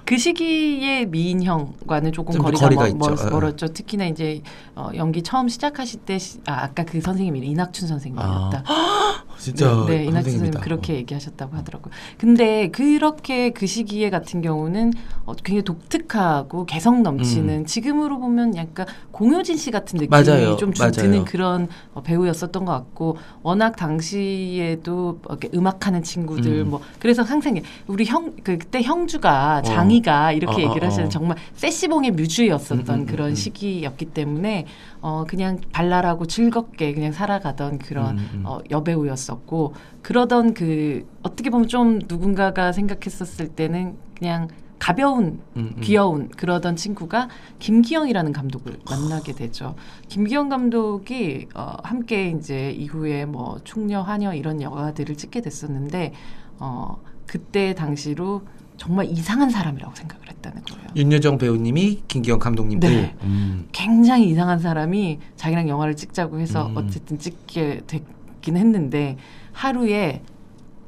그 0.05 0.19
시기에 0.19 1.05
미인형과는 1.07 2.13
조금 2.13 2.35
좀 2.35 2.43
거리가, 2.43 2.61
거리가 2.65 2.83
멀. 2.97 3.15
멀, 3.15 3.17
예. 3.27 3.31
멀었죠. 3.31 3.69
특히나 3.69 4.07
이제 4.07 4.43
어, 4.75 4.91
연기 4.97 5.23
처음 5.23 5.49
시작하실 5.49 6.01
때, 6.01 6.19
시- 6.19 6.41
아, 6.47 6.65
아까 6.65 6.85
그 6.85 7.01
선생님이 7.01 7.47
이낙춘 7.47 7.87
선생님이었다. 7.89 8.65
진짜 9.39 9.85
네, 9.87 9.99
네, 9.99 10.05
이낙춘 10.07 10.33
선생님. 10.33 10.61
그렇게 10.61 10.95
얘기하셨다고 10.97 11.57
하더라고요. 11.57 11.93
근데 12.19 12.69
그렇게 12.71 13.51
그 13.51 13.67
시기에 13.69 14.11
같은 14.11 14.43
경우는 14.43 14.93
어, 15.27 15.35
굉장히 15.35 15.63
독특하고 15.63 16.67
개성 16.67 17.05
넘치는 17.05 17.67
지금으로 17.67 18.19
보면 18.19 18.57
약간 18.57 18.87
공효진 19.13 19.57
씨 19.57 19.71
같은 19.71 19.99
느낌이 20.01 20.09
음. 20.09 20.25
맞아요. 20.27 20.57
좀 20.57 20.73
주-. 20.73 20.91
드는 20.91 21.25
그런 21.25 21.69
어, 21.95 22.03
배우였었던 22.03 22.65
것 22.65 22.73
같고 22.73 23.17
워낙 23.45 23.77
당시에도 23.77 25.21
이렇게 25.29 25.49
음악하는 25.55 26.03
친구들 26.03 26.48
음. 26.49 26.71
뭐 26.71 26.81
그래서 26.99 27.23
항상 27.23 27.61
우리 27.87 28.05
형 28.05 28.35
그, 28.43 28.59
그때 28.59 28.83
형주가 28.83 29.63
장이가 29.63 30.33
이렇게 30.33 30.63
어, 30.63 30.67
어, 30.67 30.69
얘기를 30.69 30.87
하시는 30.87 31.07
어. 31.07 31.09
정말 31.09 31.37
세시봉의 31.55 32.13
뮤즈였었던 32.13 32.89
음, 32.89 33.01
음, 33.01 33.07
그런 33.07 33.31
음. 33.31 33.35
시기였기 33.35 34.07
때문에 34.07 34.67
어 35.01 35.25
그냥 35.29 35.59
발랄하고 35.73 36.27
즐겁게 36.27 36.95
그냥 36.95 37.13
살아가던 37.13 37.79
그런 37.79 38.19
음, 38.19 38.31
음. 38.35 38.43
어, 38.47 38.59
여배우였었고 38.71 39.75
그러던 40.03 40.55
그 40.55 41.07
어떻게 41.23 41.51
보면 41.51 41.69
좀 41.69 42.01
누군가가 42.09 42.73
생각했었을 42.73 43.49
때는 43.49 43.97
그냥 44.17 44.49
가벼운 44.79 45.41
음, 45.57 45.73
음. 45.77 45.81
귀여운 45.81 46.29
그러던 46.29 46.77
친구가 46.77 47.29
김기영이라는 47.59 48.33
감독을 48.33 48.79
만나게 48.89 49.33
되죠. 49.33 49.75
김기영 50.09 50.49
감독이 50.49 51.49
어, 51.55 51.77
함께 51.83 52.31
이제 52.31 52.71
이후에 52.71 53.25
뭐 53.25 53.59
충녀, 53.65 54.01
하녀 54.01 54.33
이런 54.33 54.63
영화들을 54.63 55.17
찍게 55.17 55.41
됐었는데 55.41 56.13
어, 56.59 56.97
그때 57.27 57.75
당시로 57.75 58.43
정말 58.77 59.07
이상한 59.07 59.51
사람이라고 59.51 59.95
생각을 59.95 60.29
했다는 60.31 60.63
거예요. 60.63 60.89
윤여정 60.95 61.39
배우님이 61.39 62.03
김기영 62.07 62.39
감독님들. 62.39 62.91
네. 62.91 63.17
음. 63.25 63.69
굉장히 63.73 64.29
이상한 64.29 64.61
사람이 64.61 65.19
자기랑 65.37 65.69
영화를 65.69 65.97
찍자고 65.97 66.39
해서 66.39 66.69
음. 66.69 66.77
어쨌든 66.77 67.19
찍게 67.19 67.83
됐긴 67.87 68.57
했는데 68.57 69.17
하루에 69.53 70.23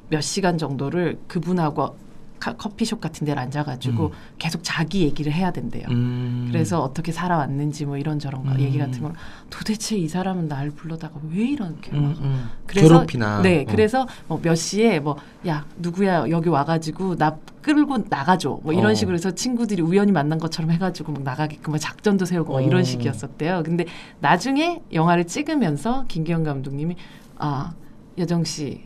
몇 0.08 0.20
시간 0.20 0.56
정도를 0.56 1.18
그분하고 1.26 1.96
카- 2.40 2.56
커피숍 2.56 3.00
같은 3.00 3.24
데를 3.26 3.40
앉아가지고 3.42 4.06
음. 4.06 4.10
계속 4.38 4.62
자기 4.64 5.02
얘기를 5.02 5.30
해야 5.32 5.52
된대요. 5.52 5.86
음. 5.90 6.48
그래서 6.50 6.80
어떻게 6.82 7.12
살아왔는지 7.12 7.84
뭐 7.86 7.96
이런저런 7.98 8.44
거 8.44 8.52
음. 8.52 8.60
얘기 8.60 8.78
같은 8.78 9.02
걸 9.02 9.12
도대체 9.50 9.96
이 9.96 10.08
사람은 10.08 10.48
날 10.48 10.70
불러다가 10.70 11.20
왜 11.30 11.44
이렇게 11.44 11.92
음, 11.92 12.02
막 12.02 12.18
음. 12.20 12.48
그래서- 12.66 12.88
괴롭히나. 12.88 13.42
네, 13.42 13.62
어. 13.62 13.70
그래서 13.70 14.06
뭐 14.26 14.40
몇 14.42 14.54
시에 14.56 14.98
뭐 15.00 15.16
야 15.46 15.64
누구야 15.78 16.28
여기 16.28 16.48
와가지고 16.50 17.16
나 17.16 17.38
끌고 17.62 17.96
나가줘 18.10 18.60
뭐 18.62 18.72
이런 18.72 18.90
어. 18.90 18.94
식으로 18.94 19.14
해서 19.14 19.30
친구들이 19.30 19.80
우연히 19.82 20.12
만난 20.12 20.38
것처럼 20.38 20.70
해가지고 20.70 21.12
막 21.12 21.22
나가게끔 21.22 21.72
막 21.72 21.78
작전도 21.78 22.24
세우고 22.26 22.52
막 22.54 22.58
어. 22.58 22.62
이런 22.62 22.84
식이었었대요. 22.84 23.62
근데 23.64 23.86
나중에 24.20 24.82
영화를 24.92 25.26
찍으면서 25.26 26.04
김기영 26.08 26.44
감독님이 26.44 26.96
아 27.38 27.72
여정 28.18 28.44
씨 28.44 28.82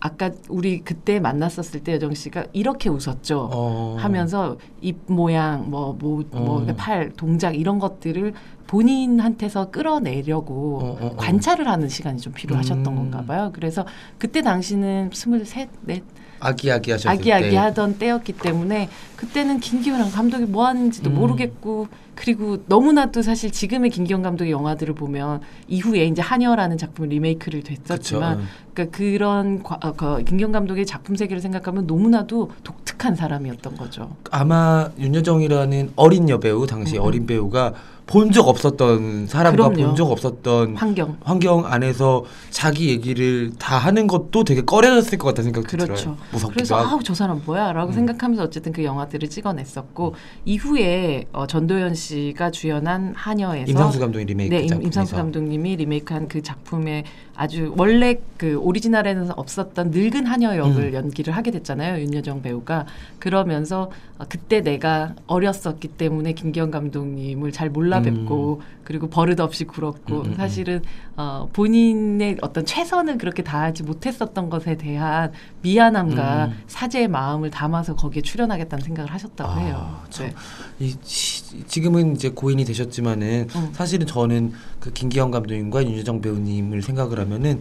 아까 0.00 0.30
우리 0.48 0.80
그때 0.80 1.20
만났었을 1.20 1.80
때 1.80 1.94
여정 1.94 2.14
씨가 2.14 2.46
이렇게 2.52 2.88
웃었죠. 2.88 3.50
어. 3.52 3.96
하면서 3.98 4.56
입 4.80 4.98
모양 5.06 5.70
뭐뭐뭐팔 5.70 7.10
어. 7.12 7.16
동작 7.16 7.56
이런 7.56 7.78
것들을 7.78 8.32
본인한테서 8.66 9.70
끌어내려고 9.70 10.78
어, 10.78 10.84
어, 10.84 11.06
어. 11.06 11.16
관찰을 11.16 11.66
하는 11.66 11.88
시간이 11.88 12.20
좀 12.20 12.32
필요하셨던 12.32 12.86
음. 12.86 12.94
건가 12.96 13.24
봐요. 13.26 13.50
그래서 13.52 13.84
그때 14.18 14.42
당시는 14.42 15.10
스물셋, 15.12 15.70
넷 15.82 16.04
아기아기 16.40 16.90
하셨을 16.90 17.10
아기아기 17.10 17.50
때. 17.50 17.56
하던 17.56 17.98
때였기 17.98 18.32
때문에 18.34 18.88
그때는 19.16 19.60
김기현 19.60 20.10
감독이 20.10 20.44
뭐 20.44 20.66
하는지도 20.66 21.10
음. 21.10 21.16
모르겠고 21.16 21.88
그리고 22.14 22.58
너무나도 22.66 23.22
사실 23.22 23.52
지금의 23.52 23.90
김기현 23.90 24.22
감독의 24.22 24.50
영화들을 24.50 24.94
보면 24.94 25.40
이후에 25.68 26.04
이제 26.06 26.20
한여라는 26.20 26.76
작품을 26.76 27.10
리메이크를 27.10 27.62
됐었지만 27.62 28.38
그쵸. 28.38 28.48
그러니까 28.74 28.96
그런 28.96 29.62
과, 29.62 29.78
어, 29.82 29.92
그 29.92 30.24
김기현 30.24 30.50
감독의 30.50 30.84
작품 30.84 31.14
세계를 31.14 31.40
생각하면 31.40 31.86
너무나도 31.86 32.50
독특한 32.64 33.14
사람이었던 33.14 33.76
거죠. 33.76 34.16
아마 34.30 34.90
윤여정이라는 34.98 35.92
어린 35.94 36.28
여배우 36.28 36.66
당시 36.66 36.96
음, 36.96 37.02
음. 37.02 37.06
어린 37.06 37.26
배우가 37.26 37.74
본 38.08 38.32
적 38.32 38.48
없었던 38.48 39.26
사람과. 39.26 39.68
본 39.70 39.94
적 39.94 40.10
없었던 40.10 40.76
환경 40.76 41.16
환경 41.24 41.66
안에서 41.66 42.24
자기 42.50 42.88
얘기를 42.88 43.52
다 43.58 43.76
하는 43.78 44.06
것도 44.06 44.44
되게 44.44 44.62
꺼려졌을 44.62 45.18
것 45.18 45.28
같다는 45.28 45.52
생각도 45.52 45.68
그렇죠. 45.76 45.94
들어요. 45.94 46.16
무섭기도 46.32 46.54
그래서. 46.54 46.76
아우 46.76 47.02
저 47.02 47.14
사람 47.14 47.42
뭐야라고 47.44 47.90
음. 47.90 47.94
생각하면서 47.94 48.42
어쨌든 48.44 48.72
그 48.72 48.84
영화들을 48.84 49.28
찍어냈었고 49.28 50.14
이후에 50.44 51.26
어, 51.32 51.46
전도연 51.46 51.94
씨가 51.94 52.50
주연한 52.50 53.12
한여에서 53.16 53.70
임상수 53.70 53.98
감독이 54.00 54.24
리메이크 54.24 54.54
네, 54.54 54.60
임, 54.62 54.68
작품에서. 54.68 54.86
임상수 54.86 55.14
감독님이 55.16 55.76
리메이크한 55.76 56.28
그 56.28 56.42
작품에 56.42 57.04
아주 57.36 57.72
원래 57.76 58.16
그 58.36 58.56
오리지널에는 58.56 59.30
없었던 59.36 59.90
늙은 59.90 60.26
하녀 60.26 60.56
역을 60.56 60.88
음. 60.88 60.94
연기를 60.94 61.36
하게 61.36 61.50
됐잖아요. 61.52 62.00
윤여정 62.02 62.42
배우가 62.42 62.86
그러면서 63.18 63.90
어, 64.18 64.24
그때 64.28 64.60
내가 64.60 65.14
어렸었기 65.26 65.88
때문에 65.88 66.32
김기현 66.32 66.70
감독님을 66.70 67.52
잘 67.52 67.70
몰라 67.70 67.97
뵙고 68.02 68.62
그리고 68.84 69.08
버릇 69.08 69.38
없이 69.40 69.64
굴었고 69.64 70.14
음, 70.14 70.24
음, 70.24 70.30
음. 70.30 70.34
사실은 70.36 70.82
어, 71.16 71.48
본인의 71.52 72.38
어떤 72.40 72.64
최선을 72.64 73.18
그렇게 73.18 73.42
다하지 73.42 73.82
못했었던 73.82 74.48
것에 74.50 74.76
대한 74.76 75.32
미안함과 75.62 76.46
음. 76.46 76.52
사죄의 76.66 77.08
마음을 77.08 77.50
담아서 77.50 77.94
거기에 77.94 78.22
출연하겠다는 78.22 78.84
생각을 78.84 79.12
하셨다고 79.12 79.50
아, 79.50 79.56
해요. 79.56 80.00
참. 80.10 80.26
네. 80.28 80.34
이, 80.80 80.94
시- 81.02 81.64
지금은 81.66 82.14
이제 82.16 82.30
고인이 82.30 82.64
되셨지만은 82.64 83.48
음. 83.54 83.68
사실은 83.72 84.06
저는 84.06 84.52
그 84.80 84.92
김기현 84.92 85.30
감독님과 85.30 85.84
윤여정 85.84 86.20
배우님을 86.20 86.82
생각을 86.82 87.18
하면은 87.20 87.60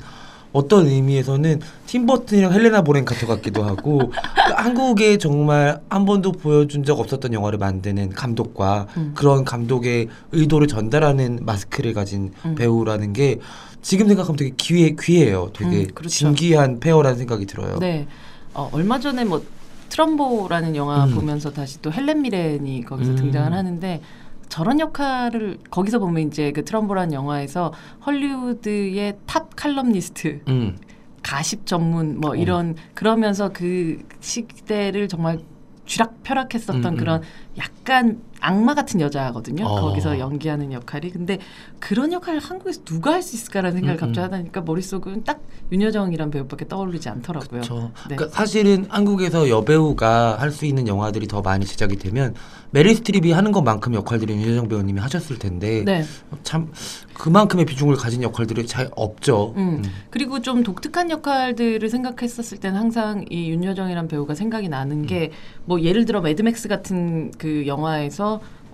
어떤 0.54 0.88
의미에서는 0.88 1.60
팀버튼이랑 1.86 2.54
헬레나 2.54 2.82
보렌 2.82 3.06
카터 3.06 3.28
같기도 3.28 3.64
하고 3.64 3.98
그 4.00 4.12
한국에 4.56 5.18
정말 5.18 5.82
한 5.90 6.06
번도 6.06 6.32
보여준 6.34 6.84
적 6.84 7.00
없었던 7.00 7.34
영화를 7.34 7.60
만드는 7.60 8.10
감독과 8.10 8.88
음. 8.98 9.12
그런 9.16 9.46
감독의 9.46 10.08
의도를 10.32 10.68
전달하는 10.68 11.40
마스크를 11.42 11.94
가진 11.94 12.32
음. 12.46 12.56
배우라는 12.56 13.14
게 13.14 13.40
지금 13.82 14.08
생각하면 14.08 14.38
되게 14.38 14.54
귀해, 14.58 14.96
귀해요. 15.00 15.52
되게 15.54 15.82
음, 15.82 15.88
그렇죠. 15.94 16.10
진귀한 16.10 16.80
pair라는 16.80 17.18
생각이 17.18 17.46
들어요. 17.46 17.78
네. 17.80 18.08
어, 18.54 18.70
얼마 18.74 19.00
전에 19.00 19.24
뭐 19.24 19.44
트럼보라는 19.90 20.76
영화 20.76 21.06
음. 21.06 21.16
보면서 21.16 21.52
다시 21.52 21.82
또 21.82 21.92
헬렌 21.92 22.22
미렌이 22.22 22.84
거기서 22.84 23.12
음. 23.12 23.16
등장을 23.16 23.54
하는데 23.54 24.02
저런 24.50 24.80
역할을 24.80 25.58
거기서 25.70 26.00
보면 26.00 26.28
이제 26.28 26.52
그 26.52 26.64
트럼보라는 26.64 27.14
영화에서 27.14 27.74
헐리우드의 28.06 29.18
top 29.26 29.56
칼럼니스트 29.56 30.42
음. 30.48 30.78
가십 31.24 31.66
전문 31.66 32.20
뭐 32.20 32.32
어. 32.32 32.36
이런 32.36 32.76
그러면서 32.94 33.50
그 33.50 34.02
시대를 34.20 35.08
정말 35.08 35.40
쥐락펴락했었던 35.86 36.84
음, 36.84 36.94
음. 36.94 36.98
그런 36.98 37.22
약간 37.58 38.22
악마 38.40 38.74
같은 38.74 39.02
여자거든요. 39.02 39.66
어. 39.66 39.82
거기서 39.82 40.20
연기하는 40.20 40.72
역할이. 40.72 41.10
근데 41.12 41.40
그런 41.80 42.12
역할을 42.14 42.40
한국에서 42.40 42.84
누가 42.84 43.14
할 43.14 43.22
수 43.22 43.36
있을까라는 43.36 43.78
생각을 43.78 43.96
음, 43.96 43.98
음. 43.98 44.08
갑자기 44.08 44.20
하다니까 44.24 44.62
머릿속은 44.62 45.24
딱 45.24 45.42
윤여정이란 45.72 46.32
배우밖에 46.32 46.68
떠오르지 46.68 47.10
않더라고요. 47.10 47.62
네. 47.62 48.16
그러니까 48.16 48.28
사실은 48.30 48.86
한국에서 48.90 49.50
여배우가 49.50 50.38
할 50.40 50.52
수 50.52 50.66
있는 50.66 50.88
영화들이 50.88 51.28
더 51.28 51.42
많이 51.42 51.66
제작이 51.66 51.98
되면 51.98 52.34
메릴 52.72 52.94
스트립이 52.96 53.32
하는 53.32 53.52
것만큼 53.52 53.94
역할들을 53.94 54.36
윤여정 54.36 54.68
배우님이 54.70 55.00
하셨을 55.02 55.40
텐데 55.40 55.84
네. 55.86 56.04
참 56.44 56.72
그만큼의 57.14 57.66
비중을 57.66 57.96
가진 57.96 58.24
역할들이 58.24 58.66
잘 58.68 58.90
없죠. 58.96 59.54
음. 59.58 59.84
그리고 60.10 60.42
좀 60.42 60.64
독특한 60.64 61.10
역할들을 61.12 61.88
생각했었을 61.90 62.60
때는 62.60 62.78
항상 62.80 63.26
이 63.30 63.50
윤여정이란 63.52 64.08
배우가 64.08 64.36
생각이 64.36 64.68
나는 64.70 65.06
게뭐 65.06 65.82
예를 65.82 66.06
들어 66.06 66.22
Mad 66.22 66.45
Max 66.45 66.68
같은 66.68 67.32
그 67.38 67.68
영화에서 67.68 68.27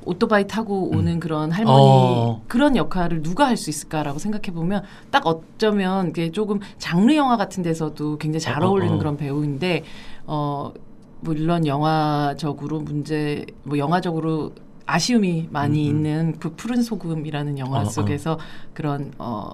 오토바이 0.06 0.48
타고 0.48 0.90
오는 0.90 1.20
그런 1.20 1.52
할머니 1.52 1.86
어. 1.86 2.42
그런 2.48 2.76
역할을 2.76 3.22
누가 3.24 3.48
할 3.48 3.58
수 3.58 3.70
있을까라고 3.70 4.20
생각해 4.20 4.52
보면 4.54 4.84
딱 5.12 5.26
어쩌면 5.26 6.08
그게 6.08 6.32
조금 6.32 6.60
장르 6.78 7.16
영화 7.16 7.38
같은 7.38 7.64
데서도 7.64 8.18
굉장히 8.18 8.42
잘 8.42 8.62
어, 8.64 8.66
어, 8.66 8.70
어울리는 8.70 8.96
어. 8.96 8.98
그런 8.98 9.16
배우인데 9.16 9.84
어 10.26 10.74
물론 11.22 11.66
영화적으로 11.66 12.82
문제 12.82 13.46
뭐 13.64 13.78
영화적으로 13.78 14.52
아쉬움이 14.86 15.48
많이 15.52 15.90
음, 15.90 15.96
음. 15.96 15.96
있는 15.96 16.36
그 16.40 16.54
푸른 16.56 16.82
소금이라는 16.82 17.58
영화 17.60 17.80
어, 17.80 17.82
어. 17.84 17.86
속에서 17.86 18.38
그런 18.74 19.14
어 19.18 19.52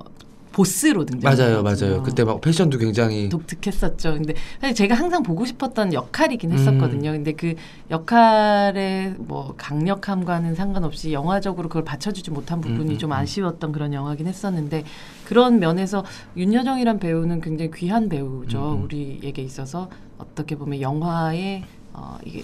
보스로 0.52 1.06
등장. 1.06 1.36
맞아요, 1.36 1.64
맞아요. 1.64 2.04
그때 2.04 2.24
막 2.24 2.42
패션도 2.42 2.78
굉장히 2.80 3.30
독특했었죠. 3.30 4.14
근데 4.14 4.34
사실 4.60 4.76
제가 4.76 4.96
항상 4.96 5.22
보고 5.24 5.46
싶었던 5.46 5.94
역할이긴 5.94 6.52
음. 6.52 6.58
했었거든요. 6.58 7.12
근데 7.12 7.34
그 7.34 7.56
역할의 7.92 9.16
뭐 9.20 9.54
강력함과는 9.58 10.56
상관없이 10.56 11.14
영화적으로 11.14 11.70
그걸 11.70 11.84
받쳐주지 11.84 12.32
못한 12.32 12.62
부분이 12.62 12.90
음, 12.92 12.96
음, 12.96 12.98
좀 12.98 13.12
음. 13.12 13.14
아쉬웠던 13.14 13.72
그런 13.72 13.94
영화긴 13.94 14.28
했었는데 14.28 14.84
그런 15.26 15.60
면에서 15.60 16.04
윤여정이란 16.36 17.00
배우는 17.00 17.42
굉장히 17.42 17.72
귀한 17.76 18.10
배우죠. 18.10 18.74
음, 18.74 18.78
음. 18.80 18.84
우리에게 18.84 19.42
있어서 19.44 19.90
어떻게 20.18 20.56
보면 20.56 20.82
영화의 20.82 21.64
어, 21.94 22.18
이게 22.26 22.44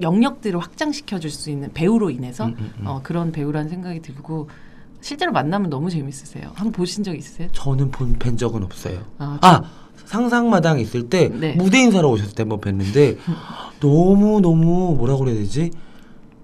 영역들을 0.00 0.58
확장시켜 0.60 1.18
줄 1.18 1.30
수 1.30 1.50
있는 1.50 1.72
배우로 1.72 2.10
인해서 2.10 2.46
음, 2.46 2.54
음, 2.58 2.72
음. 2.80 2.86
어, 2.86 3.00
그런 3.02 3.32
배우라는 3.32 3.68
생각이 3.68 4.00
들고 4.00 4.48
실제로 5.06 5.30
만나면 5.30 5.70
너무 5.70 5.88
재밌으세요. 5.88 6.50
한번 6.54 6.72
보신 6.72 7.04
적 7.04 7.14
있으세요? 7.14 7.46
저는 7.52 7.92
본 7.92 8.18
뵌 8.18 8.36
적은 8.36 8.64
없어요. 8.64 8.98
아, 9.18 9.38
아 9.40 9.62
상상마당 10.04 10.80
있을 10.80 11.08
때 11.08 11.28
네. 11.28 11.54
무대 11.54 11.78
인사로 11.78 12.10
오셨을 12.10 12.34
때 12.34 12.42
한번 12.42 12.60
뵀는데 12.60 13.16
너무 13.78 14.40
너무 14.40 14.96
뭐라 14.98 15.16
그래야 15.16 15.36
되지? 15.36 15.70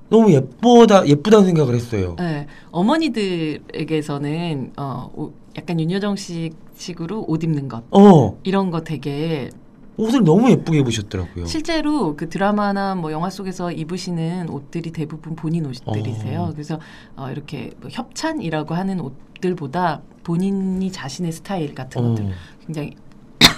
너무 0.09 0.33
예쁘다 0.33 1.09
예쁘다는 1.09 1.47
생각을 1.47 1.75
했어요. 1.75 2.15
네, 2.21 2.47
어머니들에게서는 2.71 4.75
어, 4.77 5.11
오- 5.17 5.33
약간 5.59 5.81
윤여정 5.81 6.15
씨 6.15 6.53
식으로 6.77 7.25
옷 7.27 7.43
입는 7.43 7.67
것 7.69 7.83
어 7.91 8.39
이런 8.45 8.71
거 8.71 8.83
되게 8.83 9.51
옷을 9.97 10.25
너무 10.25 10.51
예쁘게 10.51 10.79
입으셨더라고요. 10.79 11.47
실제로 11.47 12.17
그 12.17 12.29
드라마나 12.29 12.95
뭐 12.95 13.13
영화 13.13 13.29
속에서 13.31 13.71
입으시는 13.71 14.49
옷들이 14.49 14.91
대부분 14.91 15.37
본인 15.37 15.67
옷들이세요. 15.67 16.43
어. 16.43 16.53
그래서 16.53 16.81
어, 17.17 17.31
이렇게 17.31 17.71
뭐 17.81 17.91
협찬이라고 17.91 18.75
하는 18.75 19.01
옷들보다 19.01 20.01
본인이 20.25 20.91
자신의 20.91 21.33
스타일 21.33 21.75
같은 21.75 22.03
어, 22.03 22.09
것들 22.09 22.31
굉장히 22.67 22.95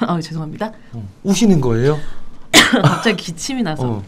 어, 0.08 0.18
죄송합니다. 0.20 0.72
어. 0.92 1.08
우시는 1.22 1.60
거예요? 1.60 1.98
갑자기 2.82 3.16
기침이 3.16 3.62
나서 3.62 3.88
어. 3.88 4.02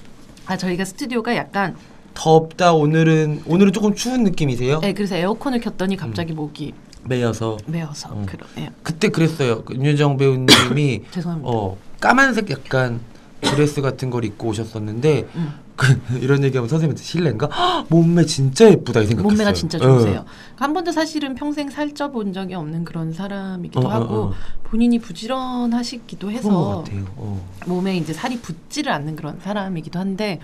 아 0.46 0.56
저희가 0.56 0.84
스튜디오가 0.84 1.36
약간 1.36 1.76
덥다 2.14 2.72
오늘은 2.72 3.42
오늘은 3.46 3.72
조금 3.72 3.94
추운 3.94 4.24
느낌이세요? 4.24 4.80
네, 4.80 4.94
그래서 4.94 5.16
에어컨을 5.16 5.60
켰더니 5.60 5.96
갑자기 5.96 6.32
목이 6.32 6.72
매여서 7.08 7.58
메어서 7.66 8.12
음. 8.14 8.26
그러네요. 8.26 8.70
그때 8.82 9.08
그랬어요. 9.08 9.62
그 9.64 9.74
윤여정 9.74 10.16
배우님이 10.16 11.04
죄송합니다. 11.12 11.50
어 11.50 11.76
까만색 12.00 12.50
약간 12.50 13.00
드레스 13.40 13.80
같은 13.80 14.10
걸 14.10 14.24
입고 14.24 14.48
오셨었는데 14.48 15.28
음. 15.34 15.54
그, 15.76 16.00
이런 16.20 16.42
얘기하면 16.42 16.68
선생님한테 16.68 17.02
실례인가? 17.02 17.48
헉, 17.48 17.86
몸매 17.90 18.24
진짜 18.24 18.68
예쁘다 18.70 19.00
이 19.00 19.06
생각했어요. 19.06 19.30
몸매가 19.30 19.52
진짜 19.52 19.78
어. 19.78 19.82
좋으세요. 19.82 20.24
한 20.56 20.72
번도 20.72 20.90
사실은 20.92 21.34
평생 21.34 21.68
살쪄본 21.68 22.32
적이 22.32 22.54
없는 22.54 22.84
그런 22.84 23.12
사람이기도 23.12 23.80
어, 23.80 23.84
어, 23.84 23.88
하고 23.88 24.14
어. 24.14 24.32
본인이 24.64 24.98
부지런하시기도 24.98 26.30
해서. 26.30 26.82
어. 27.16 27.46
몸에 27.66 27.96
이제 27.96 28.12
살이 28.12 28.40
붙지를 28.40 28.90
않는 28.90 29.16
그런 29.16 29.38
사람이기도 29.40 29.98
한데 29.98 30.40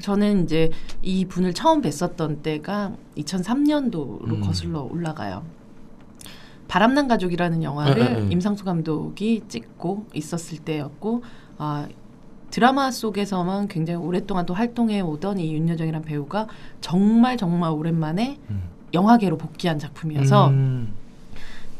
저는 0.00 0.44
이제 0.44 0.70
이 1.02 1.26
분을 1.26 1.52
처음 1.52 1.82
뵀었던 1.82 2.42
때가 2.42 2.92
2003년도로 3.18 4.24
음. 4.24 4.40
거슬러 4.40 4.80
올라가요. 4.82 5.42
바람난 6.70 7.08
가족이라는 7.08 7.64
영화를 7.64 8.00
에, 8.00 8.04
에, 8.04 8.20
에. 8.20 8.28
임상수 8.30 8.64
감독이 8.64 9.42
찍고 9.48 10.06
있었을 10.14 10.58
때였고 10.58 11.24
아, 11.58 11.88
드라마 12.50 12.92
속에서만 12.92 13.66
굉장히 13.66 13.98
오랫동안 13.98 14.46
또 14.46 14.54
활동해 14.54 15.00
오던 15.00 15.40
이 15.40 15.52
윤여정이라는 15.52 16.06
배우가 16.06 16.46
정말 16.80 17.36
정말 17.36 17.72
오랜만에 17.72 18.38
음. 18.50 18.62
영화계로 18.94 19.36
복귀한 19.36 19.80
작품이어서 19.80 20.50
음, 20.50 20.92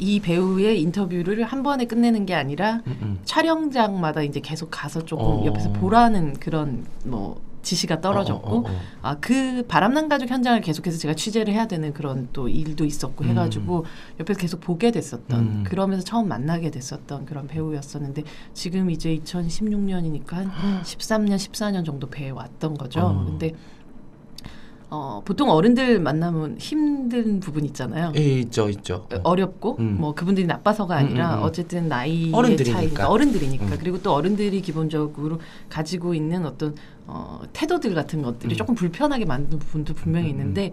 이 0.01 0.19
배우의 0.19 0.81
인터뷰를 0.83 1.45
한 1.45 1.63
번에 1.63 1.85
끝내는 1.85 2.27
게 2.27 2.35
아니라 2.35 2.83
음, 2.89 2.99
음. 3.01 3.19
촬영장마다 3.25 4.23
이제 4.23 4.41
계속 4.41 4.71
가서 4.73 5.05
조금 5.05 5.25
어. 5.25 5.45
옆에서 5.47 5.73
보라는 5.73 6.35
그런 6.41 6.85
뭐 7.05 7.41
지시가 7.63 8.01
떨어졌고 8.01 8.49
어, 8.49 8.55
어, 8.55 8.63
어, 8.63 8.71
어. 8.71 8.81
아그 9.03 9.65
바람난 9.69 10.09
가족 10.09 10.31
현장을 10.31 10.61
계속해서 10.61 10.99
제가 10.99 11.15
취재를 11.15 11.53
해야 11.53 11.67
되는 11.67 11.93
그런 11.93 12.29
또 12.33 12.49
일도 12.49 12.85
있었고 12.85 13.25
음. 13.25 13.31
해가지고 13.31 13.85
옆에서 14.19 14.41
계속 14.41 14.61
보게 14.61 14.91
됐었던 14.91 15.41
음. 15.41 15.65
그러면서 15.67 16.05
처음 16.05 16.29
만나게 16.29 16.71
됐었던 16.71 17.27
그런 17.27 17.47
배우였었는데 17.47 18.25
지금 18.55 18.91
이제 18.91 19.17
2016년이니까 19.17 20.33
한 20.33 20.83
13년 20.83 21.37
14년 21.37 21.85
정도 21.85 22.09
배에 22.09 22.31
왔던 22.31 22.75
거죠. 22.75 23.01
어. 23.01 23.25
근데 23.27 23.53
어, 24.91 25.23
보통 25.25 25.51
어른들 25.51 26.01
만나면 26.01 26.57
힘든 26.59 27.39
부분 27.39 27.65
있잖아요. 27.65 28.13
예, 28.17 28.41
있죠, 28.41 28.69
있죠. 28.69 29.07
어. 29.13 29.21
어렵고 29.23 29.77
음. 29.79 29.97
뭐 30.01 30.15
그분들이 30.15 30.49
나빠서가 30.49 30.97
아니라 30.97 31.35
음, 31.35 31.35
음, 31.35 31.39
음. 31.39 31.45
어쨌든 31.45 31.89
나이의 31.89 32.33
어른들이니까. 32.35 32.77
차이니까 32.79 33.09
어른들이니까 33.09 33.65
음. 33.67 33.77
그리고 33.79 34.03
또 34.03 34.13
어른들이 34.13 34.61
기본적으로 34.61 35.39
가지고 35.69 36.13
있는 36.15 36.45
어떤 36.45 36.75
어, 37.07 37.41
태도들 37.53 37.95
같은 37.95 38.23
것들이 38.23 38.55
음. 38.55 38.57
조금 38.57 38.75
불편하게 38.75 39.27
만든 39.27 39.61
부분도 39.61 39.95
분명히 39.95 40.31
음, 40.31 40.35
음, 40.35 40.41
있는데 40.41 40.73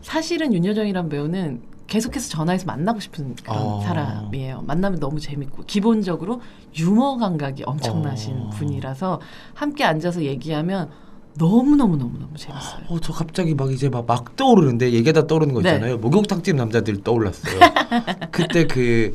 사실은 0.00 0.54
윤여정이란 0.54 1.10
배우는 1.10 1.60
계속해서 1.88 2.30
전화해서 2.30 2.64
만나고 2.66 3.00
싶은 3.00 3.34
그런 3.36 3.58
어. 3.58 3.80
사람이에요. 3.82 4.62
만나면 4.66 4.98
너무 4.98 5.20
재밌고 5.20 5.64
기본적으로 5.66 6.40
유머 6.78 7.16
감각이 7.16 7.64
엄청나신 7.64 8.36
어. 8.36 8.50
분이라서 8.50 9.20
함께 9.54 9.84
앉아서 9.84 10.22
얘기하면 10.22 10.90
너무 11.38 11.76
너무 11.76 11.96
너무 11.96 12.18
너무 12.18 12.36
재밌어요. 12.36 12.82
어, 12.88 12.98
저 13.00 13.12
갑자기 13.12 13.54
막 13.54 13.72
이제 13.72 13.88
막, 13.88 14.04
막 14.06 14.36
떠오르는데 14.36 14.92
얘기하다 14.92 15.26
떠오르는 15.26 15.54
거 15.54 15.62
네. 15.62 15.70
있잖아요. 15.70 15.98
목욕탕 15.98 16.42
뛰는 16.42 16.58
남자들 16.58 17.02
떠올랐어요. 17.02 17.60
그때 18.32 18.66
그 18.66 19.14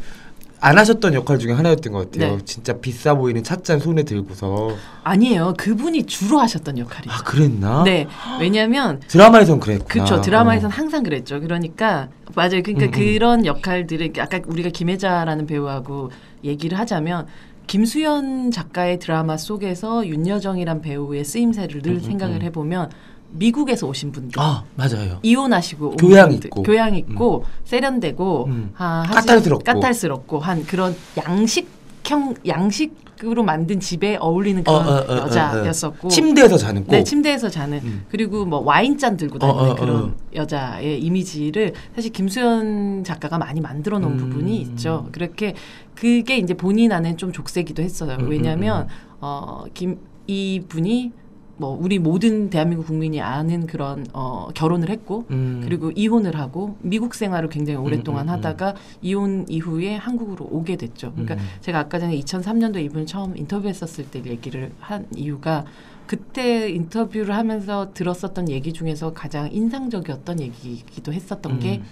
안 0.65 0.77
하셨던 0.77 1.13
역할 1.13 1.39
중에 1.39 1.51
하나였던 1.51 1.91
것 1.91 2.09
같아요. 2.09 2.37
네. 2.37 2.45
진짜 2.45 2.71
비싸 2.71 3.15
보이는 3.15 3.43
찻잔 3.43 3.79
손에 3.81 4.03
들고서 4.03 4.69
아니에요. 5.03 5.55
그분이 5.57 6.05
주로 6.05 6.39
하셨던 6.39 6.77
역할이에요. 6.77 7.13
아 7.13 7.21
그랬나? 7.23 7.83
네, 7.83 8.07
왜냐하면 8.39 9.01
드라마에선 9.09 9.59
그랬구나. 9.59 10.05
그렇죠. 10.05 10.21
드라마에선 10.21 10.71
어. 10.71 10.73
항상 10.73 11.03
그랬죠. 11.03 11.41
그러니까 11.41 12.07
맞아요. 12.33 12.61
그러니까 12.63 12.85
음, 12.85 12.87
음. 12.87 12.91
그런 12.91 13.45
역할들을 13.45 14.13
아까 14.19 14.39
우리가 14.47 14.69
김혜자라는 14.69 15.47
배우하고 15.47 16.11
얘기를 16.45 16.79
하자면 16.79 17.27
김수현 17.67 18.51
작가의 18.51 18.99
드라마 18.99 19.37
속에서 19.37 20.05
윤여정이란 20.05 20.81
배우의 20.81 21.23
쓰임새를 21.25 21.81
늘 21.81 21.93
음, 21.93 21.97
음, 21.97 22.01
생각을 22.01 22.35
음. 22.37 22.41
해보면 22.43 22.89
미국에서 23.31 23.87
오신 23.87 24.11
분들 24.11 24.39
아 24.39 24.63
맞아요. 24.75 25.19
이혼하시고 25.23 25.89
온 25.89 25.95
교양 25.97 26.29
분들, 26.29 26.47
있고. 26.47 26.63
교양 26.63 26.95
있고 26.95 27.45
세련되고 27.65 28.45
음. 28.45 28.73
아, 28.77 29.03
까탈스럽고. 29.11 29.63
까탈스럽고 29.63 30.39
한 30.39 30.63
그런 30.65 30.95
양식형 31.17 32.35
양식으로 32.45 33.41
만든 33.43 33.79
집에 33.79 34.17
어울리는 34.17 34.61
어, 34.67 34.83
그런 34.83 34.87
어, 34.87 34.91
어, 34.91 34.95
어, 34.95 35.13
어. 35.13 35.17
여자였었고 35.25 36.09
침대에서 36.09 36.57
자는 36.57 36.83
꼭. 36.83 36.91
네, 36.91 37.03
침대에서 37.03 37.49
자는 37.49 37.79
음. 37.83 38.05
그리고 38.09 38.45
뭐 38.45 38.59
와인잔 38.59 39.17
들고 39.17 39.39
다니는 39.39 39.59
어, 39.59 39.65
어, 39.65 39.71
어. 39.71 39.75
그런 39.75 40.15
여자의 40.35 41.01
이미지를 41.01 41.73
사실 41.95 42.11
김수현 42.11 43.03
작가가 43.03 43.39
많이 43.39 43.61
만들어 43.61 43.97
놓은 43.97 44.11
음. 44.11 44.17
부분이 44.17 44.57
있죠. 44.57 45.07
그렇게 45.11 45.55
그게 45.95 46.37
이제 46.37 46.53
본인 46.53 46.91
안에 46.91 47.15
좀 47.15 47.31
족쇄기도 47.31 47.83
했어요. 47.83 48.17
음, 48.19 48.29
왜냐하면 48.29 48.83
음, 48.83 48.87
어, 49.21 49.65
김 49.73 49.99
이분이 50.27 51.11
뭐 51.57 51.77
우리 51.79 51.99
모든 51.99 52.49
대한민국 52.49 52.87
국민이 52.87 53.21
아는 53.21 53.67
그런 53.67 54.07
어, 54.13 54.49
결혼을 54.55 54.89
했고 54.89 55.25
음. 55.29 55.61
그리고 55.63 55.91
이혼을 55.91 56.37
하고 56.37 56.77
미국 56.81 57.13
생활을 57.13 57.49
굉장히 57.49 57.77
오랫동안 57.79 58.27
음, 58.27 58.29
음, 58.29 58.33
음. 58.33 58.37
하다가 58.37 58.75
이혼 59.01 59.45
이후에 59.47 59.95
한국으로 59.95 60.47
오게 60.49 60.77
됐죠. 60.77 61.11
그러니까 61.11 61.35
음. 61.35 61.39
제가 61.61 61.79
아까 61.79 61.99
전에 61.99 62.19
2003년도 62.19 62.83
이분을 62.83 63.05
처음 63.05 63.37
인터뷰했었을 63.37 64.05
때 64.09 64.23
얘기를 64.25 64.71
한 64.79 65.05
이유가 65.15 65.65
그때 66.07 66.69
인터뷰를 66.69 67.35
하면서 67.35 67.93
들었었던 67.93 68.49
얘기 68.49 68.73
중에서 68.73 69.13
가장 69.13 69.51
인상적이었던 69.51 70.39
얘기기도 70.41 71.13
했었던 71.13 71.59
게 71.59 71.77
음. 71.77 71.83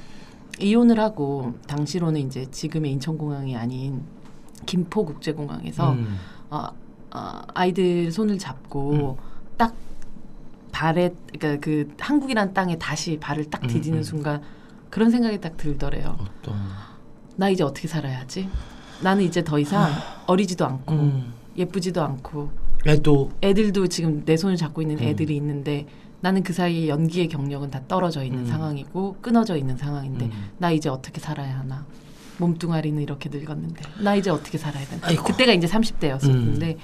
이혼을 0.60 1.00
하고 1.00 1.54
당시로는 1.68 2.22
이제 2.22 2.46
지금의 2.52 2.92
인천공항이 2.94 3.56
아닌 3.56 4.04
김포국제공항에서 4.66 5.94
음. 5.94 6.18
어, 6.50 6.68
어, 7.12 7.42
아이들 7.54 8.12
손을 8.12 8.38
잡고 8.38 8.92
음. 8.92 9.16
딱 9.58 9.76
발에 10.72 11.14
그러니까 11.38 11.60
그 11.60 11.94
한국이란 12.00 12.54
땅에 12.54 12.78
다시 12.78 13.18
발을 13.20 13.46
딱 13.46 13.64
음, 13.64 13.68
디디는 13.68 14.00
음. 14.00 14.04
순간 14.04 14.42
그런 14.90 15.10
생각이 15.10 15.40
딱 15.40 15.58
들더래요. 15.58 16.18
어떤 16.20 16.56
나 17.36 17.50
이제 17.50 17.64
어떻게 17.64 17.88
살아야지? 17.88 18.50
나는 19.02 19.24
이제 19.24 19.44
더 19.44 19.58
이상 19.58 19.92
어리지도 20.28 20.66
않고 20.66 20.94
음. 20.94 21.34
예쁘지도 21.58 22.02
않고 22.02 22.52
또 23.04 23.32
애들도 23.42 23.88
지금 23.88 24.24
내 24.26 24.38
손을 24.38 24.56
잡고 24.56 24.82
있는 24.82 24.98
음. 25.00 25.04
애들이 25.04 25.36
있는데 25.38 25.88
나는 26.22 26.44
그 26.44 26.54
사이에 26.54 26.88
연기의 26.88 27.28
경력은 27.28 27.72
다 27.72 27.82
떨어져 27.88 28.24
있는 28.24 28.42
음. 28.42 28.46
상황이고 28.46 29.18
끊어져 29.22 29.58
있는 29.58 29.76
상황인데 29.76 30.26
음. 30.26 30.50
나 30.58 30.72
이제 30.72 30.88
어떻게 30.90 31.20
살아야 31.20 31.60
하나? 31.60 31.86
몸뚱아리는 32.38 33.02
이렇게 33.02 33.30
늙었는데 33.30 33.82
나 34.04 34.16
이제 34.16 34.30
어떻게 34.30 34.58
살아야 34.58 34.86
되나? 34.86 35.08
아이고. 35.08 35.24
그때가 35.24 35.52
이제 35.54 35.68
30대였었는데 35.68 36.64
음. 36.76 36.78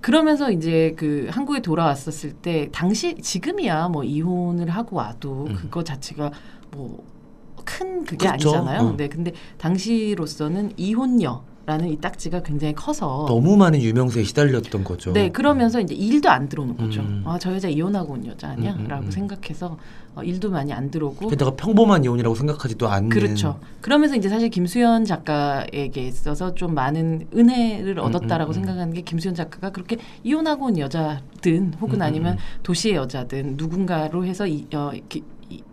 그러면서 0.00 0.50
이제 0.50 0.94
그 0.96 1.28
한국에 1.30 1.60
돌아왔었을 1.60 2.32
때 2.32 2.68
당시 2.72 3.16
지금이야 3.16 3.88
뭐 3.88 4.04
이혼을 4.04 4.70
하고 4.70 4.96
와도 4.96 5.46
음. 5.48 5.54
그거 5.54 5.84
자체가 5.84 6.30
뭐큰 6.70 8.04
그게 8.04 8.26
그렇죠. 8.26 8.54
아니잖아요. 8.54 8.80
어. 8.80 8.96
네, 8.96 9.08
근데 9.08 9.32
당시로서는 9.58 10.72
이혼녀 10.76 11.44
라는 11.70 11.88
이 11.88 11.96
딱지가 12.00 12.42
굉장히 12.42 12.74
커서 12.74 13.26
너무 13.28 13.56
많은 13.56 13.80
유명세에 13.80 14.24
시달렸던 14.24 14.82
거죠. 14.82 15.12
네, 15.12 15.28
그러면서 15.28 15.80
이제 15.80 15.94
일도 15.94 16.28
안 16.28 16.48
들어오는 16.48 16.76
거죠. 16.76 17.00
음. 17.00 17.22
아, 17.24 17.38
저 17.38 17.54
여자 17.54 17.68
이혼하고 17.68 18.14
온 18.14 18.26
여자 18.26 18.48
아니야? 18.48 18.72
음, 18.72 18.80
음, 18.80 18.88
라고 18.88 19.04
음. 19.04 19.10
생각해서 19.12 19.78
어, 20.16 20.22
일도 20.24 20.50
많이 20.50 20.72
안 20.72 20.90
들어오고. 20.90 21.28
게다가 21.28 21.52
평범한 21.52 22.02
이혼이라고 22.02 22.34
생각하지도 22.34 22.88
않는. 22.88 23.10
그렇죠. 23.10 23.60
그러면서 23.82 24.16
이제 24.16 24.28
사실 24.28 24.50
김수현 24.50 25.04
작가에게 25.04 26.08
있어서 26.08 26.56
좀 26.56 26.74
많은 26.74 27.28
은혜를 27.36 27.98
음, 27.98 28.04
얻었다라고. 28.04 28.52
생각하는 28.52 28.92
게 28.92 29.02
김수현 29.02 29.36
작가가 29.36 29.70
그렇게 29.70 29.96
이혼하고 30.24 30.64
온 30.66 30.76
여자든 30.76 31.74
혹은 31.80 32.02
아니면 32.02 32.32
음. 32.32 32.38
도시의 32.64 32.96
여자든 32.96 33.54
누군가로 33.56 34.24
해서 34.24 34.44
이, 34.48 34.66
어, 34.74 34.90
이렇게 34.92 35.20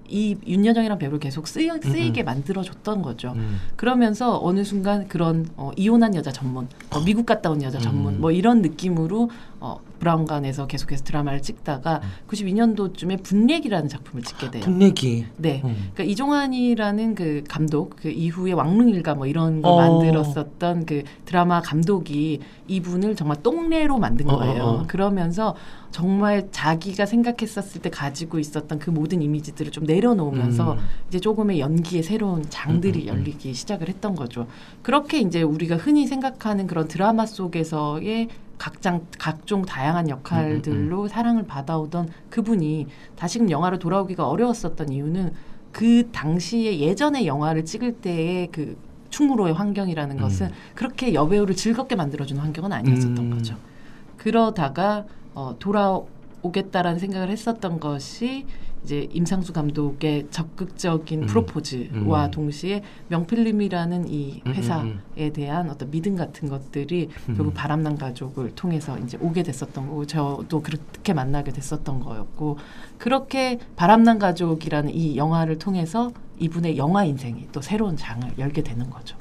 이, 0.08 0.38
이 0.46 0.54
윤여정이라는 0.54 1.00
배우를 1.00 1.20
계속 1.20 1.48
쓰이, 1.48 1.70
쓰이 1.82 2.12
게 2.14 2.24
만들어줬던 2.24 3.02
거죠. 3.02 3.34
음. 3.36 3.58
그러면서 3.76 4.40
어느 4.42 4.64
순간 4.64 5.08
그런 5.08 5.48
어, 5.56 5.72
이혼한 5.76 6.16
여자 6.16 6.32
전문, 6.32 6.68
어, 6.92 7.00
미국 7.02 7.26
갔다 7.26 7.50
온 7.50 7.62
여자 7.64 7.80
전문, 7.80 8.16
음. 8.16 8.22
뭐 8.22 8.32
이런 8.32 8.62
느낌으로 8.62 9.30
어, 9.60 9.80
브라운관에서 10.00 10.68
계속해서 10.68 11.04
드라마를 11.04 11.42
찍다가 11.42 12.02
음. 12.04 12.10
92년도쯤에 12.28 13.24
분례기라는 13.24 13.90
작품을 13.90 14.24
찍게 14.24 14.52
돼요. 14.52 14.64
풋내기. 14.64 15.26
네. 15.38 15.62
음. 15.66 15.90
그러니까 15.94 16.04
이종환이라는 16.04 17.16
그 17.16 17.44
감독, 17.50 17.96
그 17.96 18.10
이후에 18.10 18.52
왕릉일가 18.52 19.16
뭐 19.16 19.26
이런 19.26 19.64
걸 19.64 19.72
어. 19.72 19.76
만들었었던 19.78 20.86
그 20.86 21.04
드라마 21.26 21.62
감독이 21.62 22.40
이분을 22.68 23.16
정말 23.16 23.42
똥내로 23.42 23.98
만든 23.98 24.30
어, 24.30 24.34
어, 24.34 24.38
거예요. 24.38 24.64
어. 24.64 24.84
그러면서 24.88 25.56
정말 25.90 26.50
자기가 26.52 27.06
생각했었을 27.08 27.82
때 27.82 27.90
가지고 27.90 28.38
있었던 28.38 28.78
그 28.78 28.92
모든 28.92 29.22
이미지들을 29.22 29.72
좀 29.72 29.88
내 29.88 29.97
려놓으면서 30.02 30.74
음. 30.74 30.80
이제 31.08 31.20
조금의 31.20 31.60
연기의 31.60 32.04
새로운 32.04 32.44
장들이 32.50 33.04
음, 33.04 33.10
음, 33.10 33.14
음. 33.14 33.20
열리기 33.20 33.54
시작을 33.54 33.88
했던 33.90 34.16
거죠. 34.16 34.48
그렇게 34.82 35.20
이제 35.20 35.42
우리가 35.42 35.78
흔히 35.78 36.08
생각하는 36.08 36.68
그런 36.68 36.88
드라마 36.88 37.26
속에서의 37.26 38.30
각장 38.58 39.06
각종 39.20 39.64
다양한 39.64 40.10
역할들로 40.10 41.08
사랑을 41.08 41.46
받아오던 41.46 42.10
그분이 42.30 42.88
다시금 43.16 43.52
영화로 43.52 43.78
돌아오기가 43.80 44.28
어려웠었던 44.28 44.92
이유는 44.92 45.32
그 45.72 46.10
당시에 46.12 46.80
예전에 46.80 47.28
영화를 47.28 47.66
찍을 47.66 47.98
때의 47.98 48.50
그 48.52 48.78
충무로의 49.10 49.54
환경이라는 49.54 50.18
음. 50.18 50.22
것은 50.22 50.50
그렇게 50.74 51.14
여배우를 51.14 51.56
즐겁게 51.56 51.96
만들어주는 51.96 52.42
환경은 52.42 52.72
아니었었던 52.74 53.18
음. 53.18 53.30
거죠. 53.32 53.56
그러다가 54.18 55.06
어, 55.34 55.56
돌아오겠다라는 55.60 57.00
생각을 57.00 57.30
했었던 57.30 57.80
것이 57.80 58.46
이제 58.84 59.08
임상수 59.12 59.54
감독의 59.54 60.28
적극적인 60.32 61.24
음. 61.24 61.28
프로포즈와 61.28 62.26
음. 62.26 62.32
동시에 62.32 62.84
명필름이라는 63.10 64.08
이 64.08 64.42
음, 64.46 64.54
회사에 64.54 64.82
음, 64.84 65.34
대한 65.34 65.70
어떤 65.70 65.92
믿음 65.92 66.16
같은 66.16 66.50
것들이 66.50 67.10
음. 67.30 67.36
결국 67.36 67.54
바람난 67.54 67.98
가족을 67.98 68.52
통해서 68.56 68.98
이제 69.00 69.18
오게 69.22 69.44
됐었던 69.44 69.88
거고 69.88 70.06
저도 70.06 70.62
그렇게 70.62 71.14
만나게 71.14 71.52
됐었던 71.52 72.00
거였고 72.00 72.58
그렇게 72.98 73.60
바람난 73.76 74.20
가족이라는 74.20 74.94
이 74.94 75.18
영화를 75.18 75.60
통해서 75.60 76.12
이분의 76.40 76.78
영화 76.78 77.04
인생이 77.04 77.48
또 77.52 77.62
새로운 77.62 77.98
장을 77.98 78.22
열게 78.38 78.62
되는 78.62 78.90
거죠. 78.90 79.16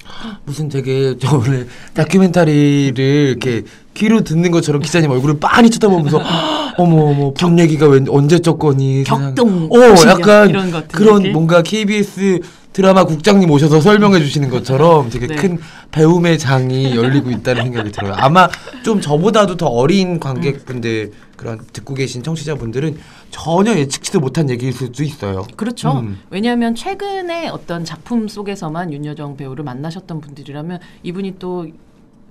무슨 0.44 0.68
되게 0.68 1.16
저 1.18 1.37
오늘 1.37 1.66
다큐멘터리를 1.94 2.98
이렇게 2.98 3.62
귀로 3.94 4.20
듣는 4.20 4.50
것처럼 4.50 4.83
기자님 4.83 5.11
얼굴을 5.11 5.38
빤히 5.40 5.70
쳐다보면서 5.70 6.20
어머 6.79 7.05
어머 7.07 7.33
분 7.33 7.59
얘기가 7.59 7.88
웬 7.88 8.07
언제 8.09 8.38
쪘거니 8.38 9.05
세상에. 9.07 9.35
격동 9.35 9.68
어 9.72 9.79
약간 10.09 10.50
이런 10.50 10.70
그런 10.88 11.14
이렇게. 11.22 11.33
뭔가 11.33 11.62
KBS 11.62 12.40
드라마 12.76 13.04
국장님 13.04 13.50
오셔서 13.50 13.80
설명해 13.80 14.20
주시는 14.20 14.50
것처럼 14.50 15.08
되게 15.08 15.28
네. 15.28 15.34
큰 15.34 15.58
배움의 15.92 16.38
장이 16.38 16.94
열리고 16.94 17.30
있다는 17.30 17.62
생각이 17.62 17.90
들어요. 17.90 18.12
아마 18.18 18.50
좀 18.84 19.00
저보다도 19.00 19.56
더 19.56 19.64
어린 19.64 20.20
관객분들 20.20 21.12
그런 21.36 21.58
듣고 21.72 21.94
계신 21.94 22.22
청취자분들은 22.22 22.98
전혀 23.30 23.74
예측치도 23.74 24.20
못한 24.20 24.50
얘기일 24.50 24.74
수도 24.74 25.04
있어요. 25.04 25.46
그렇죠. 25.56 26.00
음. 26.00 26.18
왜냐하면 26.28 26.74
최근에 26.74 27.48
어떤 27.48 27.86
작품 27.86 28.28
속에서만 28.28 28.92
윤여정 28.92 29.38
배우를 29.38 29.64
만나셨던 29.64 30.20
분들이라면 30.20 30.78
이분이 31.02 31.36
또 31.38 31.66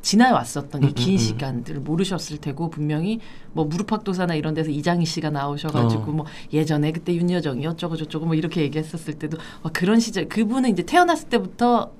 지나왔었던 0.05 0.83
음, 0.83 0.89
이긴 0.89 1.09
음, 1.09 1.13
음. 1.13 1.17
시간들을 1.17 1.81
모르셨을 1.81 2.37
테고 2.37 2.69
분명히 2.69 3.19
뭐 3.53 3.65
무릎팍도사나 3.65 4.35
이런 4.35 4.53
데서 4.53 4.69
이장희 4.69 5.03
씨가 5.03 5.31
나오셔가지고 5.31 6.03
어. 6.03 6.11
뭐 6.11 6.25
예전에 6.53 6.91
그때 6.91 7.13
윤여정이 7.15 7.65
어쩌고 7.65 7.97
저쩌고 7.97 8.27
뭐 8.27 8.35
이렇게 8.35 8.61
얘기했었을 8.61 9.15
때도 9.15 9.37
와, 9.63 9.71
그런 9.73 9.99
시절 9.99 10.29
그분은 10.29 10.69
이제 10.69 10.83
태어났을 10.83 11.29
때부터 11.29 11.91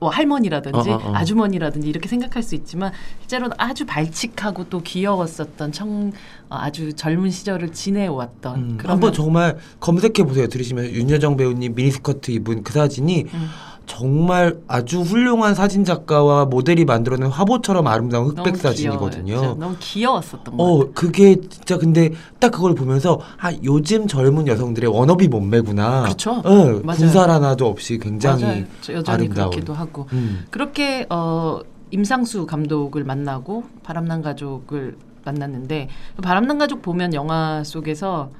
뭐 0.00 0.10
할머니라든지 0.10 0.90
어, 0.90 0.94
어, 0.94 1.10
어. 1.10 1.14
아주머니라든지 1.14 1.88
이렇게 1.88 2.08
생각할 2.08 2.42
수 2.42 2.56
있지만 2.56 2.92
실제로는 3.20 3.56
아주 3.56 3.86
발칙하고 3.86 4.68
또 4.68 4.82
귀여웠었던 4.82 5.70
청 5.70 6.12
어, 6.48 6.56
아주 6.56 6.92
젊은 6.92 7.30
시절을 7.30 7.70
지내왔던 7.72 8.56
음, 8.56 8.76
그런 8.76 8.94
한번 8.94 9.12
정말 9.12 9.58
검색해 9.78 10.24
보세요. 10.24 10.48
들으시면 10.48 10.86
윤여정 10.86 11.36
배우님 11.36 11.76
미니스커트 11.76 12.32
입은 12.32 12.64
그 12.64 12.72
사진이 12.72 13.26
음. 13.32 13.48
정말 13.86 14.58
아주 14.66 15.00
훌륭한 15.00 15.54
사진 15.54 15.84
작가와 15.84 16.46
모델이 16.46 16.84
만들어낸 16.84 17.28
화보처럼 17.28 17.86
아름다운 17.86 18.28
흑백 18.28 18.56
사진이거든요. 18.56 19.54
너무 19.58 19.76
귀여웠었던 19.78 20.56
것 20.56 20.62
어, 20.62 20.78
같아요. 20.78 20.92
그게 20.94 21.40
진짜 21.40 21.76
근데 21.78 22.10
딱 22.38 22.50
그걸 22.50 22.74
보면서 22.74 23.20
아 23.38 23.52
요즘 23.62 24.06
젊은 24.06 24.46
여성들의 24.46 24.90
워너비 24.90 25.28
몸매구나. 25.28 26.02
그렇죠. 26.02 26.32
어, 26.32 26.80
맞아요. 26.82 26.98
군살 26.98 27.30
하나도 27.30 27.66
없이 27.66 27.98
굉장히 27.98 28.64
아름다운. 29.06 29.50
그렇기도 29.50 29.74
하고 29.74 30.06
음. 30.12 30.44
그렇게 30.50 31.06
어 31.10 31.60
임상수 31.90 32.46
감독을 32.46 33.04
만나고 33.04 33.64
바람난 33.82 34.22
가족을 34.22 34.96
만났는데 35.24 35.88
바람난 36.22 36.58
가족 36.58 36.82
보면 36.82 37.14
영화 37.14 37.62
속에서 37.64 38.30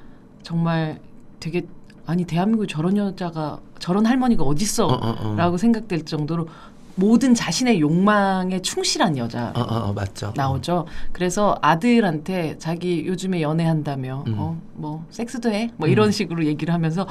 정말 0.43 0.99
되게 1.39 1.65
아니 2.05 2.25
대한민국 2.25 2.67
저런 2.67 2.97
여자가 2.97 3.59
저런 3.79 4.05
할머니가 4.05 4.43
어, 4.43 4.47
어딨어 4.47 4.85
어, 4.87 5.15
어. 5.19 5.35
라고 5.35 5.57
생각될 5.57 6.05
정도로 6.05 6.47
모든 6.95 7.33
자신의 7.33 7.81
욕망에 7.81 8.61
충실한 8.61 9.17
여자 9.17 9.51
어, 9.55 9.59
어, 9.61 9.89
어, 9.89 9.93
맞죠. 9.93 10.31
나오죠. 10.35 10.85
그래서 11.11 11.57
아들한테 11.61 12.57
자기 12.57 13.05
요즘에 13.05 13.41
연애한다며, 13.41 14.23
음. 14.27 14.35
어, 14.37 14.61
뭐 14.75 15.05
섹스도 15.09 15.51
해, 15.51 15.71
뭐 15.75 15.89
음. 15.89 15.91
이런 15.91 16.11
식으로 16.11 16.45
얘기를 16.45 16.73
하면서, 16.73 17.05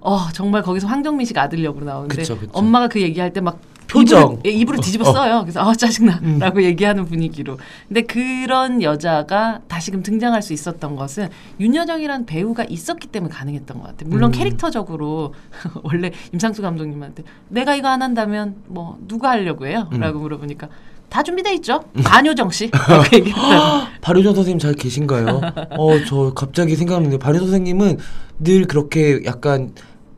어 0.00 0.18
정말 0.32 0.62
거기서 0.62 0.88
황정민 0.88 1.24
씨가 1.26 1.42
아들 1.42 1.62
역으로 1.62 1.86
나오는데 1.86 2.16
그쵸, 2.16 2.36
그쵸. 2.36 2.50
엄마가 2.52 2.88
그 2.88 3.00
얘기할 3.00 3.32
때 3.32 3.40
막 3.40 3.60
표정. 3.92 4.32
입을, 4.32 4.40
예, 4.46 4.50
입으로 4.50 4.80
뒤집어 4.80 5.10
어. 5.10 5.12
써요. 5.12 5.40
그래서 5.42 5.60
아 5.60 5.74
짜증나라고 5.74 6.58
음. 6.58 6.62
얘기하는 6.62 7.04
분위기로. 7.04 7.58
근데 7.88 8.02
그런 8.02 8.82
여자가 8.82 9.60
다시금 9.68 10.02
등장할 10.02 10.42
수 10.42 10.52
있었던 10.52 10.96
것은 10.96 11.28
윤여정이라는 11.60 12.26
배우가 12.26 12.64
있었기 12.64 13.08
때문에 13.08 13.32
가능했던 13.32 13.78
것 13.78 13.86
같아요. 13.88 14.08
물론 14.08 14.30
음. 14.30 14.32
캐릭터적으로 14.32 15.34
원래 15.82 16.10
임상수 16.32 16.62
감독님한테 16.62 17.24
내가 17.48 17.74
이거 17.74 17.88
안 17.88 18.02
한다면 18.02 18.56
뭐 18.66 18.98
누가 19.06 19.30
하려고 19.30 19.66
해요?라고 19.66 20.18
음. 20.18 20.22
물어보니까 20.22 20.68
다 21.12 21.22
준비돼 21.22 21.52
있죠. 21.56 21.84
안효정 22.04 22.50
씨. 22.50 22.70
발효정 24.00 24.32
선생님 24.34 24.58
잘 24.58 24.72
계신가요? 24.72 25.42
어, 25.76 26.04
저 26.08 26.32
갑자기 26.34 26.74
생각났는데 26.74 27.18
발효정 27.18 27.48
선생님은 27.48 27.98
늘 28.38 28.66
그렇게 28.66 29.20
약간 29.26 29.72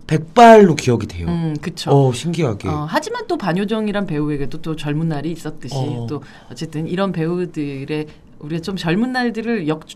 백발로 0.07 0.75
기억이 0.75 1.07
돼요. 1.07 1.29
음, 1.29 1.57
그쵸. 1.61 1.91
어, 1.91 2.13
신기하게. 2.13 2.69
어, 2.69 2.87
하지만 2.89 3.27
또 3.27 3.37
반효정이란 3.37 4.07
배우에게도 4.07 4.61
또 4.61 4.77
젊은 4.77 5.09
날이 5.09 5.33
있었듯이 5.33 5.75
어. 5.77 6.07
또 6.09 6.23
어쨌든 6.51 6.87
이런 6.87 7.13
배우들의 7.13 8.07
우리가 8.39 8.61
좀 8.61 8.77
젊은 8.77 9.13
날들을 9.13 9.67
역 9.69 9.87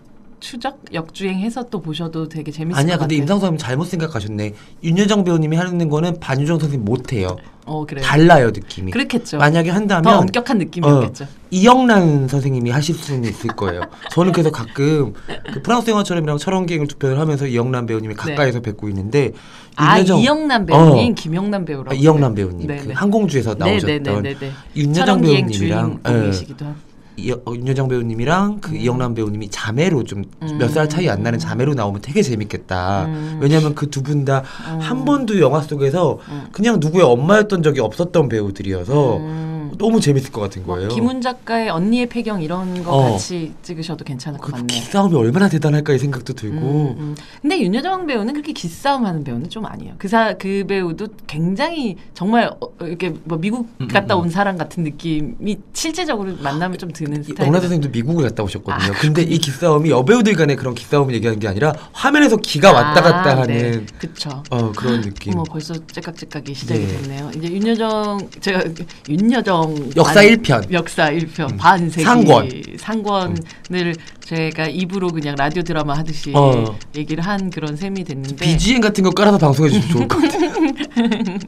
추적 0.41 0.81
역주행해서 0.93 1.65
또 1.71 1.81
보셔도 1.81 2.29
되게 2.29 2.51
재밌을 2.53 2.79
아니야, 2.79 2.97
것 2.97 3.01
근데 3.03 3.15
같아요. 3.17 3.23
임상수 3.23 3.41
선생님 3.41 3.59
잘못 3.59 3.85
생각하셨네. 3.87 4.55
윤여정 4.85 5.25
배우님이 5.25 5.57
하는 5.57 5.89
거는 5.89 6.21
반유정 6.21 6.59
선생님 6.59 6.85
못 6.85 7.13
해요. 7.13 7.37
어 7.65 7.85
그래. 7.87 8.01
달라요, 8.01 8.47
느낌이. 8.47 8.93
그렇겠죠. 8.93 9.37
만약에 9.39 9.69
더 9.71 9.75
한다면 9.77 10.15
엄격한 10.19 10.59
느낌이었겠죠. 10.59 11.27
이영란 11.51 12.29
선생님이 12.29 12.71
하실 12.71 12.95
수는 12.95 13.29
있을 13.29 13.51
거예요. 13.51 13.83
저는 14.13 14.33
그래서 14.33 14.51
가끔 14.51 15.13
그 15.53 15.61
프랑스 15.63 15.91
영화처럼이랑 15.91 16.39
철원기행을 16.39 16.87
두 16.87 16.97
편을 16.97 17.19
하면서 17.19 17.47
이영란 17.47 17.87
배우님이 17.87 18.15
가까이서 18.15 18.61
뵙고 18.61 18.89
있는데 18.89 19.29
네. 19.29 19.35
아 19.77 20.01
윤여정- 20.01 20.23
이영란 20.23 20.67
배우님, 20.67 21.13
어. 21.13 21.15
김영란 21.15 21.65
배우라고. 21.65 21.91
아, 21.91 21.95
이영란 21.95 22.35
배우님 22.35 22.67
네네. 22.67 22.83
그 22.85 22.93
항공주에서 22.93 23.55
나오셨던 23.55 24.03
네네네네. 24.03 24.53
윤여정 24.77 25.05
철원기행 25.05 25.47
배우님이랑 25.49 26.01
예, 26.07 26.09
주인공이시기도 26.09 26.65
하고. 26.65 26.88
이- 27.19 27.33
어, 27.33 27.53
윤여정 27.53 27.89
배우님이랑 27.89 28.61
그 28.61 28.71
음. 28.71 28.77
이영란 28.77 29.15
배우님이 29.15 29.49
자매로 29.51 30.05
좀 30.05 30.25
몇살 30.59 30.89
차이 30.89 31.09
안 31.09 31.23
나는 31.23 31.39
자매로 31.39 31.75
나오면 31.75 32.01
되게 32.03 32.23
재밌겠다. 32.23 33.07
음. 33.07 33.39
왜냐하면 33.43 33.75
그 33.75 33.89
두 33.91 34.03
분 34.03 34.25
다한 34.25 34.99
음. 34.99 35.05
번도 35.05 35.41
영화 35.41 35.61
속에서 35.61 36.19
음. 36.29 36.47
그냥 36.53 36.79
누구의 36.81 37.05
엄마였던 37.05 37.63
적이 37.63 37.81
없었던 37.81 38.29
배우들이어서 38.29 39.17
음. 39.17 39.58
너무 39.79 40.01
재밌을 40.01 40.31
것 40.33 40.41
같은 40.41 40.65
뭐 40.67 40.75
거예요. 40.77 40.89
김훈 40.89 41.21
작가의 41.21 41.71
언니의 41.71 42.07
폐경 42.09 42.43
이런 42.43 42.83
거 42.85 42.93
어. 42.93 43.13
같이 43.13 43.53
찍으셔도 43.63 44.05
괜찮을 44.05 44.39
것 44.39 44.47
그 44.49 44.53
같네요. 44.53 44.67
기싸움이 44.67 45.15
얼마나 45.17 45.49
대단할까 45.49 45.93
이 45.95 45.99
생각도 45.99 46.33
들고 46.33 46.57
음, 46.57 46.97
음. 46.99 47.15
근데 47.43 47.61
윤여정 47.61 48.07
배우는 48.07 48.33
그렇게 48.35 48.53
기싸움 48.53 49.07
하는 49.07 49.25
배우는 49.25 49.49
좀 49.51 49.65
아니에요. 49.67 49.95
그, 49.99 50.09
사, 50.09 50.35
그 50.39 50.65
배우도 50.67 51.07
굉장히 51.27 51.97
정말 52.15 52.51
어, 52.61 52.69
이렇게 52.83 53.15
뭐 53.25 53.39
미국 53.39 53.69
음, 53.81 53.89
갔다 53.89 54.17
음, 54.17 54.23
온 54.23 54.31
사람 54.31 54.57
같은 54.59 54.83
느낌이 54.85 55.57
실제적으로 55.73 56.33
만나면 56.43 56.79
좀 56.79 56.91
드는 56.93 57.21
이 57.21 57.25
스타일. 57.25 57.47
영라 57.47 57.61
선생님도 57.61 57.91
미국을 57.91 58.25
갔다 58.25 58.43
오셨거든요. 58.43 58.93
아, 58.93 58.99
근데 59.01 59.23
이 59.23 59.39
기싸움이 59.39 59.91
여배우들 59.91 60.35
간의 60.35 60.57
그런 60.57 60.75
기싸움을 60.75 61.15
얘기하는 61.15 61.39
게 61.39 61.49
아니라 61.49 61.73
화면에서 61.93 62.37
기가 62.37 62.73
왔다 62.73 63.01
갔다 63.03 63.37
하는 63.41 63.47
네. 63.57 63.87
그쵸. 63.99 64.43
어, 64.51 64.73
그런 64.73 65.01
느낌. 65.03 65.35
뭐 65.35 65.45
벌써 65.45 65.75
째깍째깍이 65.87 66.55
시작이 66.55 66.81
네. 66.81 66.87
됐네요. 67.03 67.31
이제 67.37 67.49
윤여정 67.49 68.29
제가 68.41 68.65
윤여정 69.09 69.68
역사 69.97 70.15
반- 70.15 70.25
1편. 70.27 70.73
역사 70.73 71.11
1편 71.11 71.53
음. 71.53 71.57
반세기 71.57 72.05
상권. 72.05 72.49
상권을 72.79 73.95
제가 74.21 74.67
입으로 74.69 75.09
그냥 75.09 75.35
라디오 75.37 75.63
드라마 75.63 75.95
하듯이 75.97 76.33
어. 76.35 76.77
얘기를 76.97 77.25
한 77.25 77.51
그런 77.51 77.77
셈이 77.77 78.05
됐는데 78.05 78.45
BGM 78.45 78.81
같은 78.81 79.05
거 79.05 79.11
깔아서 79.11 79.39
방송해 79.39 79.71
주시면 79.71 79.89
좋을 79.91 80.09
것 80.09 80.23
같아요. 80.23 80.49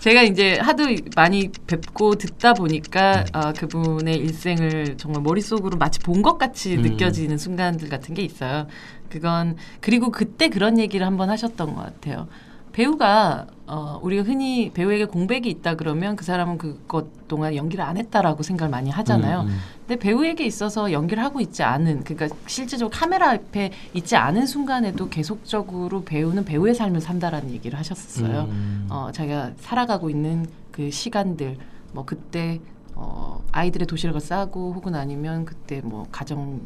제가 0.00 0.22
이제 0.22 0.58
하도 0.58 0.84
많이 1.16 1.50
뵙고 1.66 2.16
듣다 2.16 2.50
음. 2.50 2.54
보니까 2.54 3.24
아, 3.32 3.52
그분의 3.52 4.16
일생을 4.18 4.96
정말 4.98 5.22
머릿속으로 5.22 5.76
마치 5.78 5.98
본 6.00 6.22
것 6.22 6.38
같이 6.38 6.76
음. 6.76 6.82
느껴지는 6.82 7.36
순간들 7.36 7.88
같은 7.88 8.14
게 8.14 8.22
있어요. 8.22 8.68
그건 9.08 9.56
그리고 9.80 10.12
그때 10.12 10.48
그런 10.48 10.78
얘기를 10.78 11.04
한번 11.04 11.30
하셨던 11.30 11.74
것 11.74 11.82
같아요. 11.82 12.28
배우가 12.72 13.46
어, 13.66 13.98
우리가 14.02 14.22
흔히 14.22 14.70
배우에게 14.72 15.04
공백이 15.06 15.48
있다 15.48 15.76
그러면 15.76 16.16
그 16.16 16.24
사람은 16.24 16.58
그것 16.58 17.28
동안 17.28 17.54
연기를 17.54 17.84
안 17.84 17.96
했다라고 17.96 18.42
생각을 18.42 18.70
많이 18.70 18.90
하잖아요. 18.90 19.42
음, 19.42 19.46
음. 19.46 19.58
근데 19.86 19.98
배우에게 19.98 20.44
있어서 20.44 20.92
연기를 20.92 21.22
하고 21.22 21.40
있지 21.40 21.62
않은 21.62 22.04
그러니까 22.04 22.34
실제적으로 22.46 22.90
카메라 22.90 23.30
앞에 23.30 23.70
있지 23.94 24.16
않은 24.16 24.46
순간에도 24.46 25.08
계속적으로 25.08 26.04
배우는 26.04 26.44
배우의 26.44 26.74
삶을 26.74 27.00
산다라는 27.00 27.50
얘기를 27.50 27.78
하셨어요. 27.78 28.48
음. 28.50 28.86
어, 28.90 29.10
자기가 29.12 29.52
살아가고 29.58 30.10
있는 30.10 30.46
그 30.70 30.90
시간들 30.90 31.56
뭐 31.92 32.04
그때 32.04 32.60
어, 32.94 33.42
아이들의 33.52 33.86
도시락을 33.86 34.20
싸고 34.20 34.72
혹은 34.74 34.94
아니면 34.94 35.44
그때 35.44 35.80
뭐 35.82 36.06
가정 36.10 36.60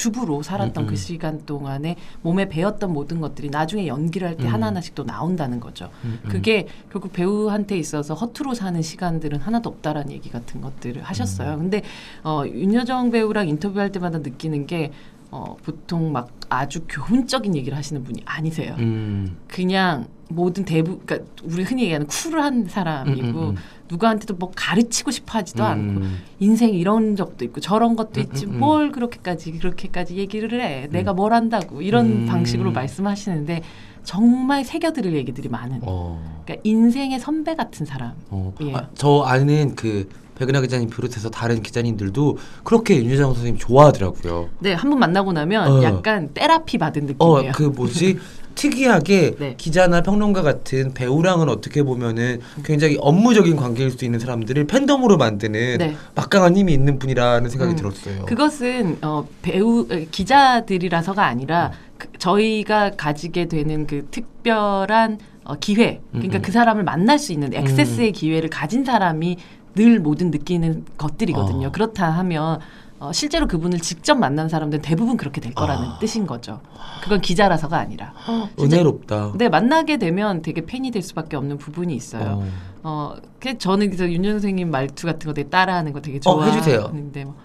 주부로 0.00 0.42
살았던 0.42 0.84
음, 0.84 0.86
음. 0.86 0.88
그 0.88 0.96
시간 0.96 1.44
동안에 1.44 1.96
몸에 2.22 2.48
배웠던 2.48 2.90
모든 2.90 3.20
것들이 3.20 3.50
나중에 3.50 3.86
연기를 3.86 4.28
할때 4.28 4.44
음. 4.44 4.48
하나하나씩 4.48 4.94
또 4.94 5.04
나온다는 5.04 5.60
거죠. 5.60 5.90
음, 6.04 6.18
음. 6.24 6.28
그게 6.30 6.66
결국 6.90 7.12
배우한테 7.12 7.76
있어서 7.76 8.14
허투루 8.14 8.54
사는 8.54 8.80
시간들은 8.80 9.40
하나도 9.40 9.68
없다라는 9.68 10.10
얘기 10.12 10.30
같은 10.30 10.62
것들을 10.62 11.02
하셨어요. 11.02 11.52
음. 11.52 11.58
근데 11.58 11.82
어, 12.24 12.44
윤여정 12.46 13.10
배우랑 13.10 13.50
인터뷰할 13.50 13.92
때마다 13.92 14.20
느끼는 14.20 14.66
게 14.66 14.90
어, 15.30 15.56
보통 15.62 16.12
막 16.12 16.28
아주 16.48 16.84
교훈적인 16.88 17.54
얘기를 17.54 17.76
하시는 17.78 18.02
분이 18.02 18.22
아니세요. 18.24 18.74
음. 18.78 19.36
그냥 19.46 20.06
모든 20.28 20.64
대부, 20.64 20.98
그러니까 21.04 21.30
우리 21.44 21.62
흔히 21.62 21.82
얘기하는 21.84 22.06
쿨한 22.06 22.66
사람이고 22.66 23.26
음, 23.26 23.34
음, 23.36 23.48
음. 23.50 23.56
누구한테도 23.88 24.34
뭐 24.36 24.50
가르치고 24.54 25.10
싶어하지도 25.10 25.64
않고 25.64 26.00
음. 26.00 26.18
인생 26.38 26.74
이런 26.74 27.16
적도 27.16 27.44
있고 27.44 27.60
저런 27.60 27.96
것도 27.96 28.20
음, 28.20 28.22
있지. 28.22 28.46
뭘 28.46 28.92
그렇게까지 28.92 29.52
그렇게까지 29.52 30.16
얘기를 30.16 30.60
해 30.60 30.88
내가 30.90 31.12
뭘 31.12 31.32
한다고 31.32 31.82
이런 31.82 32.06
음. 32.06 32.26
방식으로 32.26 32.70
말씀하시는데 32.72 33.62
정말 34.04 34.64
새겨들을 34.64 35.14
얘기들이 35.14 35.48
많은 35.48 35.80
어. 35.82 36.42
그러니까 36.44 36.62
인생의 36.64 37.18
선배 37.20 37.54
같은 37.54 37.84
사람 37.84 38.12
어. 38.30 38.54
예. 38.62 38.74
아, 38.74 38.88
저 38.94 39.22
아는 39.22 39.74
그 39.74 40.08
백은하 40.40 40.60
기자님 40.62 40.88
비롯해서 40.88 41.28
다른 41.30 41.62
기자님들도 41.62 42.38
그렇게 42.64 42.96
윤여정 42.96 43.34
선생님 43.34 43.58
좋아하더라고요. 43.58 44.48
네 44.60 44.74
한 44.74 44.90
번 44.90 44.98
만나고 44.98 45.32
나면 45.32 45.70
어. 45.70 45.82
약간 45.82 46.30
테라피 46.34 46.78
받은 46.78 47.14
어, 47.18 47.34
느낌이에요 47.36 47.52
그 47.54 47.62
뭐지? 47.64 48.18
특이하게 48.56 49.36
네. 49.38 49.54
기자나 49.56 50.00
평론가 50.02 50.42
같은 50.42 50.92
배우랑은 50.92 51.48
어떻게 51.48 51.82
보면은 51.82 52.40
굉장히 52.64 52.96
업무적인 53.00 53.56
관계일 53.56 53.90
수 53.90 54.04
있는 54.04 54.18
사람들을 54.18 54.66
팬덤으로 54.66 55.16
만드는 55.18 55.78
네. 55.78 55.96
막강한 56.14 56.56
힘이 56.56 56.72
있는 56.74 56.98
분이라는 56.98 57.48
생각이 57.48 57.72
음. 57.72 57.76
들었어요. 57.76 58.24
그것은 58.26 58.98
어, 59.02 59.26
배우 59.42 59.86
에, 59.90 60.06
기자들이라서가 60.10 61.24
아니라 61.24 61.70
그, 61.96 62.08
저희가 62.18 62.92
가지게 62.96 63.46
되는 63.46 63.86
그 63.86 64.06
특별한 64.10 65.18
어, 65.44 65.54
기회, 65.58 66.00
그러니까 66.12 66.36
음, 66.36 66.40
음. 66.40 66.42
그 66.42 66.52
사람을 66.52 66.84
만날 66.84 67.18
수 67.18 67.32
있는 67.32 67.54
액세스의 67.54 68.12
기회를 68.12 68.50
가진 68.50 68.84
사람이 68.84 69.36
늘 69.74 70.00
모든 70.00 70.30
느끼는 70.30 70.84
것들이거든요. 70.96 71.68
어. 71.68 71.72
그렇다 71.72 72.10
하면 72.10 72.60
어, 72.98 73.12
실제로 73.12 73.46
그분을 73.46 73.78
직접 73.78 74.14
만난 74.16 74.48
사람들은 74.50 74.82
대부분 74.82 75.16
그렇게 75.16 75.40
될 75.40 75.54
거라는 75.54 75.88
아. 75.88 75.98
뜻인 76.00 76.26
거죠. 76.26 76.60
그건 77.02 77.20
기자라서가 77.22 77.78
아니라. 77.78 78.12
진짜- 78.58 78.76
은혜롭다. 78.76 79.32
네, 79.36 79.48
만나게 79.48 79.96
되면 79.96 80.42
되게 80.42 80.66
팬이 80.66 80.90
될 80.90 81.00
수밖에 81.02 81.36
없는 81.36 81.56
부분이 81.56 81.94
있어요. 81.94 82.42
어. 82.42 82.48
어, 82.82 83.16
그 83.38 83.56
저는 83.56 83.86
그래서 83.86 84.10
윤 84.10 84.22
선생님 84.24 84.70
말투 84.70 85.06
같은 85.06 85.26
거 85.28 85.32
되게 85.32 85.48
따라하는 85.48 85.92
거 85.94 86.00
되게 86.02 86.18
어, 86.18 86.20
좋아하는데. 86.20 87.24
뭐 87.24 87.36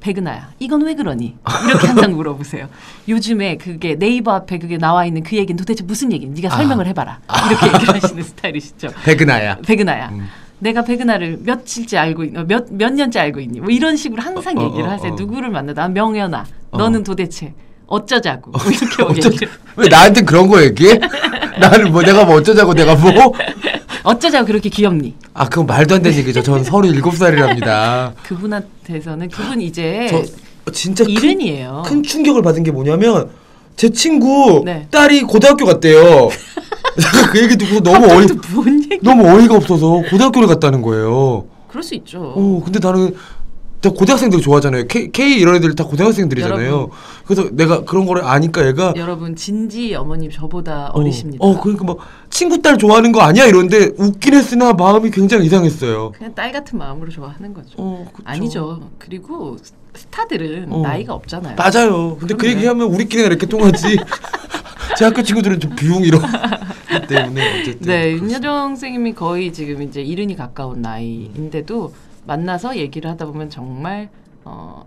백은하야, 0.00 0.52
이건 0.58 0.82
왜 0.86 0.94
그러니? 0.94 1.36
이렇게 1.68 1.86
항상 1.88 2.12
물어보세요. 2.16 2.68
요즘에 3.06 3.58
그게 3.58 3.96
네이버 3.98 4.32
앞에 4.32 4.58
그게 4.58 4.78
나와 4.78 5.04
있는 5.04 5.22
그 5.22 5.36
얘기는 5.36 5.58
도대체 5.58 5.84
무슨 5.84 6.10
얘기니? 6.10 6.40
네가 6.40 6.54
아. 6.54 6.56
설명을 6.56 6.86
해봐라. 6.86 7.20
이렇게 7.50 7.66
얘기를 7.74 7.94
하시는 8.02 8.22
스타일이시죠. 8.24 8.88
백은하야. 9.04 9.56
백은하야. 9.58 10.08
음. 10.08 10.26
내가 10.60 10.84
백은하를 10.84 11.40
며칠째 11.42 11.98
알고 11.98 12.24
있, 12.24 12.32
몇, 12.46 12.66
몇 12.70 12.92
년째 12.92 13.18
알고 13.18 13.40
있니? 13.40 13.60
뭐 13.60 13.70
이런 13.70 13.96
식으로 13.96 14.22
항상 14.22 14.56
어, 14.56 14.62
어, 14.62 14.64
얘기를 14.66 14.86
어, 14.86 14.90
하세요. 14.90 15.12
어. 15.12 15.16
누구를 15.16 15.50
만나다 15.50 15.88
명연아, 15.88 16.46
어. 16.70 16.78
너는 16.78 17.02
도대체 17.02 17.52
어쩌자고 17.86 18.52
뭐 18.52 18.60
이렇게 18.70 19.02
어쩌, 19.30 19.46
왜 19.76 19.88
나한테 19.88 20.22
그런 20.22 20.48
거 20.48 20.62
얘기해? 20.62 21.00
나는 21.58 21.90
뭐 21.90 22.02
내가 22.02 22.24
뭐 22.24 22.36
어쩌자고 22.36 22.74
내가 22.74 22.94
뭐? 22.94 23.32
어쩌자고 24.02 24.46
그렇게 24.46 24.68
귀엽니? 24.68 25.14
아 25.34 25.48
그건 25.48 25.66
말도 25.66 25.96
안 25.96 26.02
되는 26.02 26.16
얘기죠. 26.18 26.42
전 26.42 26.62
서른일곱 26.62 27.16
살이랍니다. 27.16 28.14
그분한테서는 28.22 29.28
그분 29.28 29.60
이제 29.60 30.06
저 30.10 30.72
진짜 30.72 31.04
큰, 31.04 31.12
이른이에요. 31.12 31.82
큰 31.86 32.02
충격을 32.02 32.42
받은 32.42 32.62
게 32.62 32.70
뭐냐면 32.70 33.30
제 33.76 33.88
친구 33.90 34.62
네. 34.64 34.86
딸이 34.90 35.22
고등학교 35.22 35.64
갔대요. 35.64 36.28
제가 37.00 37.30
그 37.32 37.42
얘기 37.42 37.56
듣고 37.56 37.80
너무 37.80 38.06
어이 38.06 38.26
뭔 38.54 38.82
얘기? 38.84 38.98
너무 39.02 39.28
어이가 39.28 39.56
없어서 39.56 40.02
고등학교를 40.10 40.48
갔다는 40.48 40.82
거예요. 40.82 41.46
그럴 41.68 41.82
수 41.82 41.94
있죠. 41.94 42.34
어 42.36 42.62
근데 42.64 42.78
나는 42.80 43.14
다 43.80 43.88
고등학생들 43.88 44.42
좋아하잖아요. 44.42 44.84
K, 44.88 45.10
K 45.10 45.38
이런 45.40 45.54
애들 45.56 45.74
다 45.74 45.84
고등학생들이잖아요. 45.84 46.66
여러분. 46.66 46.90
그래서 47.24 47.48
내가 47.52 47.84
그런 47.84 48.04
거를 48.04 48.24
아니까 48.24 48.66
얘가 48.66 48.92
여러분 48.96 49.34
진지 49.34 49.94
어머님 49.94 50.30
저보다 50.30 50.88
어, 50.88 51.00
어리십니다. 51.00 51.44
어 51.44 51.58
그러니까 51.60 51.84
막 51.84 51.96
친구 52.28 52.60
딸 52.60 52.76
좋아하는 52.76 53.10
거 53.12 53.22
아니야 53.22 53.46
이런데 53.46 53.90
웃긴 53.96 54.34
했으나 54.34 54.74
마음이 54.74 55.10
굉장히 55.10 55.46
이상했어요. 55.46 56.12
그냥 56.12 56.34
딸 56.34 56.52
같은 56.52 56.78
마음으로 56.78 57.10
좋아하는 57.10 57.54
거죠. 57.54 57.70
어. 57.78 58.06
아니죠. 58.24 58.90
그리고 58.98 59.56
스타들은 59.94 60.72
어. 60.72 60.82
나이가 60.82 61.14
없잖아요. 61.14 61.56
맞아요. 61.56 62.16
근데 62.16 62.34
그 62.34 62.40
그럼요. 62.42 62.56
얘기하면 62.56 62.86
우리끼리나 62.88 63.26
이렇게 63.28 63.46
통하지. 63.46 63.98
제 64.98 65.04
학교 65.04 65.22
친구들은 65.22 65.60
좀 65.60 65.74
비용. 65.76 66.02
기 66.02 66.10
때문에 67.06 67.60
어쨌든. 67.60 67.86
네. 67.86 68.12
윤여정 68.12 68.68
선생님이 68.70 69.14
거의 69.14 69.52
지금 69.52 69.82
이제 69.82 70.02
이른이 70.02 70.36
가까운 70.36 70.82
나이인데도 70.82 71.94
만나서 72.26 72.76
얘기를 72.76 73.10
하다 73.10 73.26
보면 73.26 73.50
정말 73.50 74.08
어. 74.44 74.84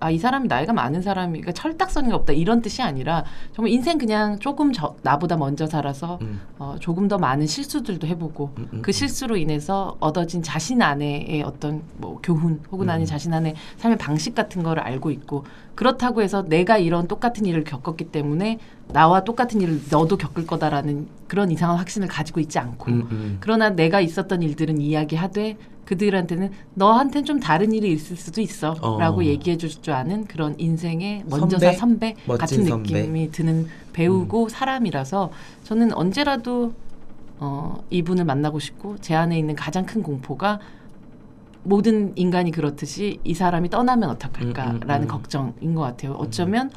아, 0.00 0.10
이 0.10 0.18
사람이 0.18 0.48
나이가 0.48 0.72
많은 0.72 1.02
사람이, 1.02 1.40
그러니까 1.40 1.52
철딱서니가 1.52 2.14
없다, 2.16 2.32
이런 2.32 2.60
뜻이 2.60 2.82
아니라, 2.82 3.24
정말 3.52 3.72
인생 3.72 3.96
그냥 3.96 4.38
조금 4.38 4.72
저, 4.72 4.96
나보다 5.02 5.36
먼저 5.36 5.66
살아서, 5.66 6.18
음. 6.22 6.40
어, 6.58 6.76
조금 6.80 7.08
더 7.08 7.16
많은 7.18 7.46
실수들도 7.46 8.06
해보고, 8.06 8.50
음, 8.58 8.68
음, 8.72 8.82
그 8.82 8.92
실수로 8.92 9.36
인해서 9.36 9.96
얻어진 10.00 10.42
자신 10.42 10.82
안에의 10.82 11.42
어떤 11.42 11.82
뭐 11.96 12.18
교훈, 12.22 12.60
혹은 12.70 12.90
아니 12.90 13.04
음. 13.04 13.06
자신 13.06 13.32
안의 13.32 13.54
삶의 13.78 13.98
방식 13.98 14.34
같은 14.34 14.62
거를 14.62 14.82
알고 14.82 15.10
있고, 15.10 15.44
그렇다고 15.74 16.22
해서 16.22 16.42
내가 16.42 16.78
이런 16.78 17.08
똑같은 17.08 17.46
일을 17.46 17.64
겪었기 17.64 18.06
때문에 18.06 18.58
나와 18.88 19.24
똑같은 19.24 19.60
일을 19.60 19.80
너도 19.90 20.16
겪을 20.16 20.46
거다라는 20.46 21.08
그런 21.26 21.50
이상한 21.50 21.78
확신을 21.78 22.08
가지고 22.08 22.40
있지 22.40 22.58
않고, 22.58 22.90
음, 22.90 23.08
음. 23.10 23.36
그러나 23.40 23.70
내가 23.70 24.00
있었던 24.00 24.42
일들은 24.42 24.80
이야기하되 24.80 25.56
그들한테는 25.84 26.50
너한테는 26.74 27.24
좀 27.24 27.40
다른 27.40 27.72
일이 27.72 27.92
있을 27.92 28.16
수도 28.16 28.40
있어 28.40 28.74
어. 28.80 28.98
라고 28.98 29.24
얘기해 29.24 29.56
줄 29.56 29.70
줄 29.70 29.92
아는 29.92 30.24
그런 30.26 30.54
인생의 30.58 31.24
먼저사 31.28 31.72
선배? 31.72 32.14
선배, 32.26 32.36
같은 32.38 32.64
선배. 32.64 32.94
음. 32.94 32.96
느낌이 33.02 33.30
드는 33.32 33.66
배우고 33.92 34.48
사람이라서 34.48 35.30
저는 35.64 35.92
언제라도 35.94 36.72
어, 37.38 37.82
이분을 37.90 38.24
만나고 38.24 38.58
싶고 38.60 38.96
제 38.98 39.14
안에 39.14 39.38
있는 39.38 39.54
가장 39.56 39.84
큰 39.84 40.02
공포가 40.02 40.60
모든 41.64 42.12
인간이 42.16 42.50
그렇듯이 42.50 43.20
이 43.24 43.34
사람이 43.34 43.70
떠나면 43.70 44.10
어떡할까라는 44.10 44.82
음, 44.82 44.90
음, 44.90 45.02
음. 45.02 45.08
걱정인 45.08 45.74
것 45.74 45.80
같아요. 45.82 46.12
어쩌면 46.12 46.70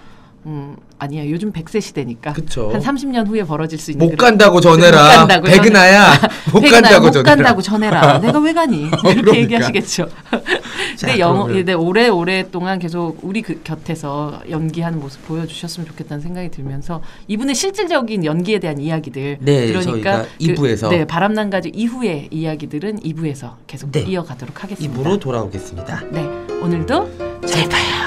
음, 0.45 0.77
아니야. 0.99 1.29
요즘 1.29 1.51
100세 1.51 1.81
시대니까. 1.81 2.31
그쵸. 2.33 2.69
한 2.71 2.81
30년 2.81 3.27
후에 3.27 3.43
벌어질 3.43 3.77
수 3.77 3.91
있는 3.91 4.07
못 4.07 4.15
간다고 4.15 4.61
전해라. 4.61 5.03
못 5.03 5.09
간다고 5.27 5.43
백은하야. 5.47 6.13
못 6.53 6.61
간다고 6.61 7.05
못 7.05 7.11
전해라. 7.11 7.23
간다고 7.35 7.61
전해라. 7.61 8.19
내가 8.19 8.39
왜 8.39 8.53
가니? 8.53 8.83
이렇게 8.87 9.13
그러니까. 9.21 9.35
얘기하시겠죠. 9.37 10.07
자, 10.95 11.07
근데 11.07 11.19
영어, 11.19 11.45
근데 11.45 11.73
오래 11.73 12.07
오랫동안 12.07 12.79
계속 12.79 13.17
우리 13.23 13.41
그 13.41 13.61
곁에서 13.63 14.39
연기하는 14.49 14.99
모습 14.99 15.27
보여주셨으면 15.27 15.85
좋겠다는 15.89 16.21
생각이 16.23 16.49
들면서 16.49 17.01
이분의 17.27 17.53
실질적인 17.53 18.23
연기에 18.23 18.59
대한 18.59 18.79
이야기들 18.79 19.37
네, 19.41 19.67
그러니까 19.67 19.91
저희가 19.91 20.21
그- 20.23 20.27
이부에서. 20.39 20.89
네 20.89 21.05
바람난 21.05 21.49
가지 21.49 21.69
이후의 21.75 22.29
이야기들은 22.31 23.01
2부에서 23.01 23.55
계속 23.67 23.91
네. 23.91 24.01
이어가도록 24.01 24.63
하겠습니다. 24.63 24.99
입으로 24.99 25.17
돌아오겠습니다. 25.19 26.03
네 26.11 26.21
오늘도 26.61 27.41
잘 27.45 27.67
봐요. 27.69 28.06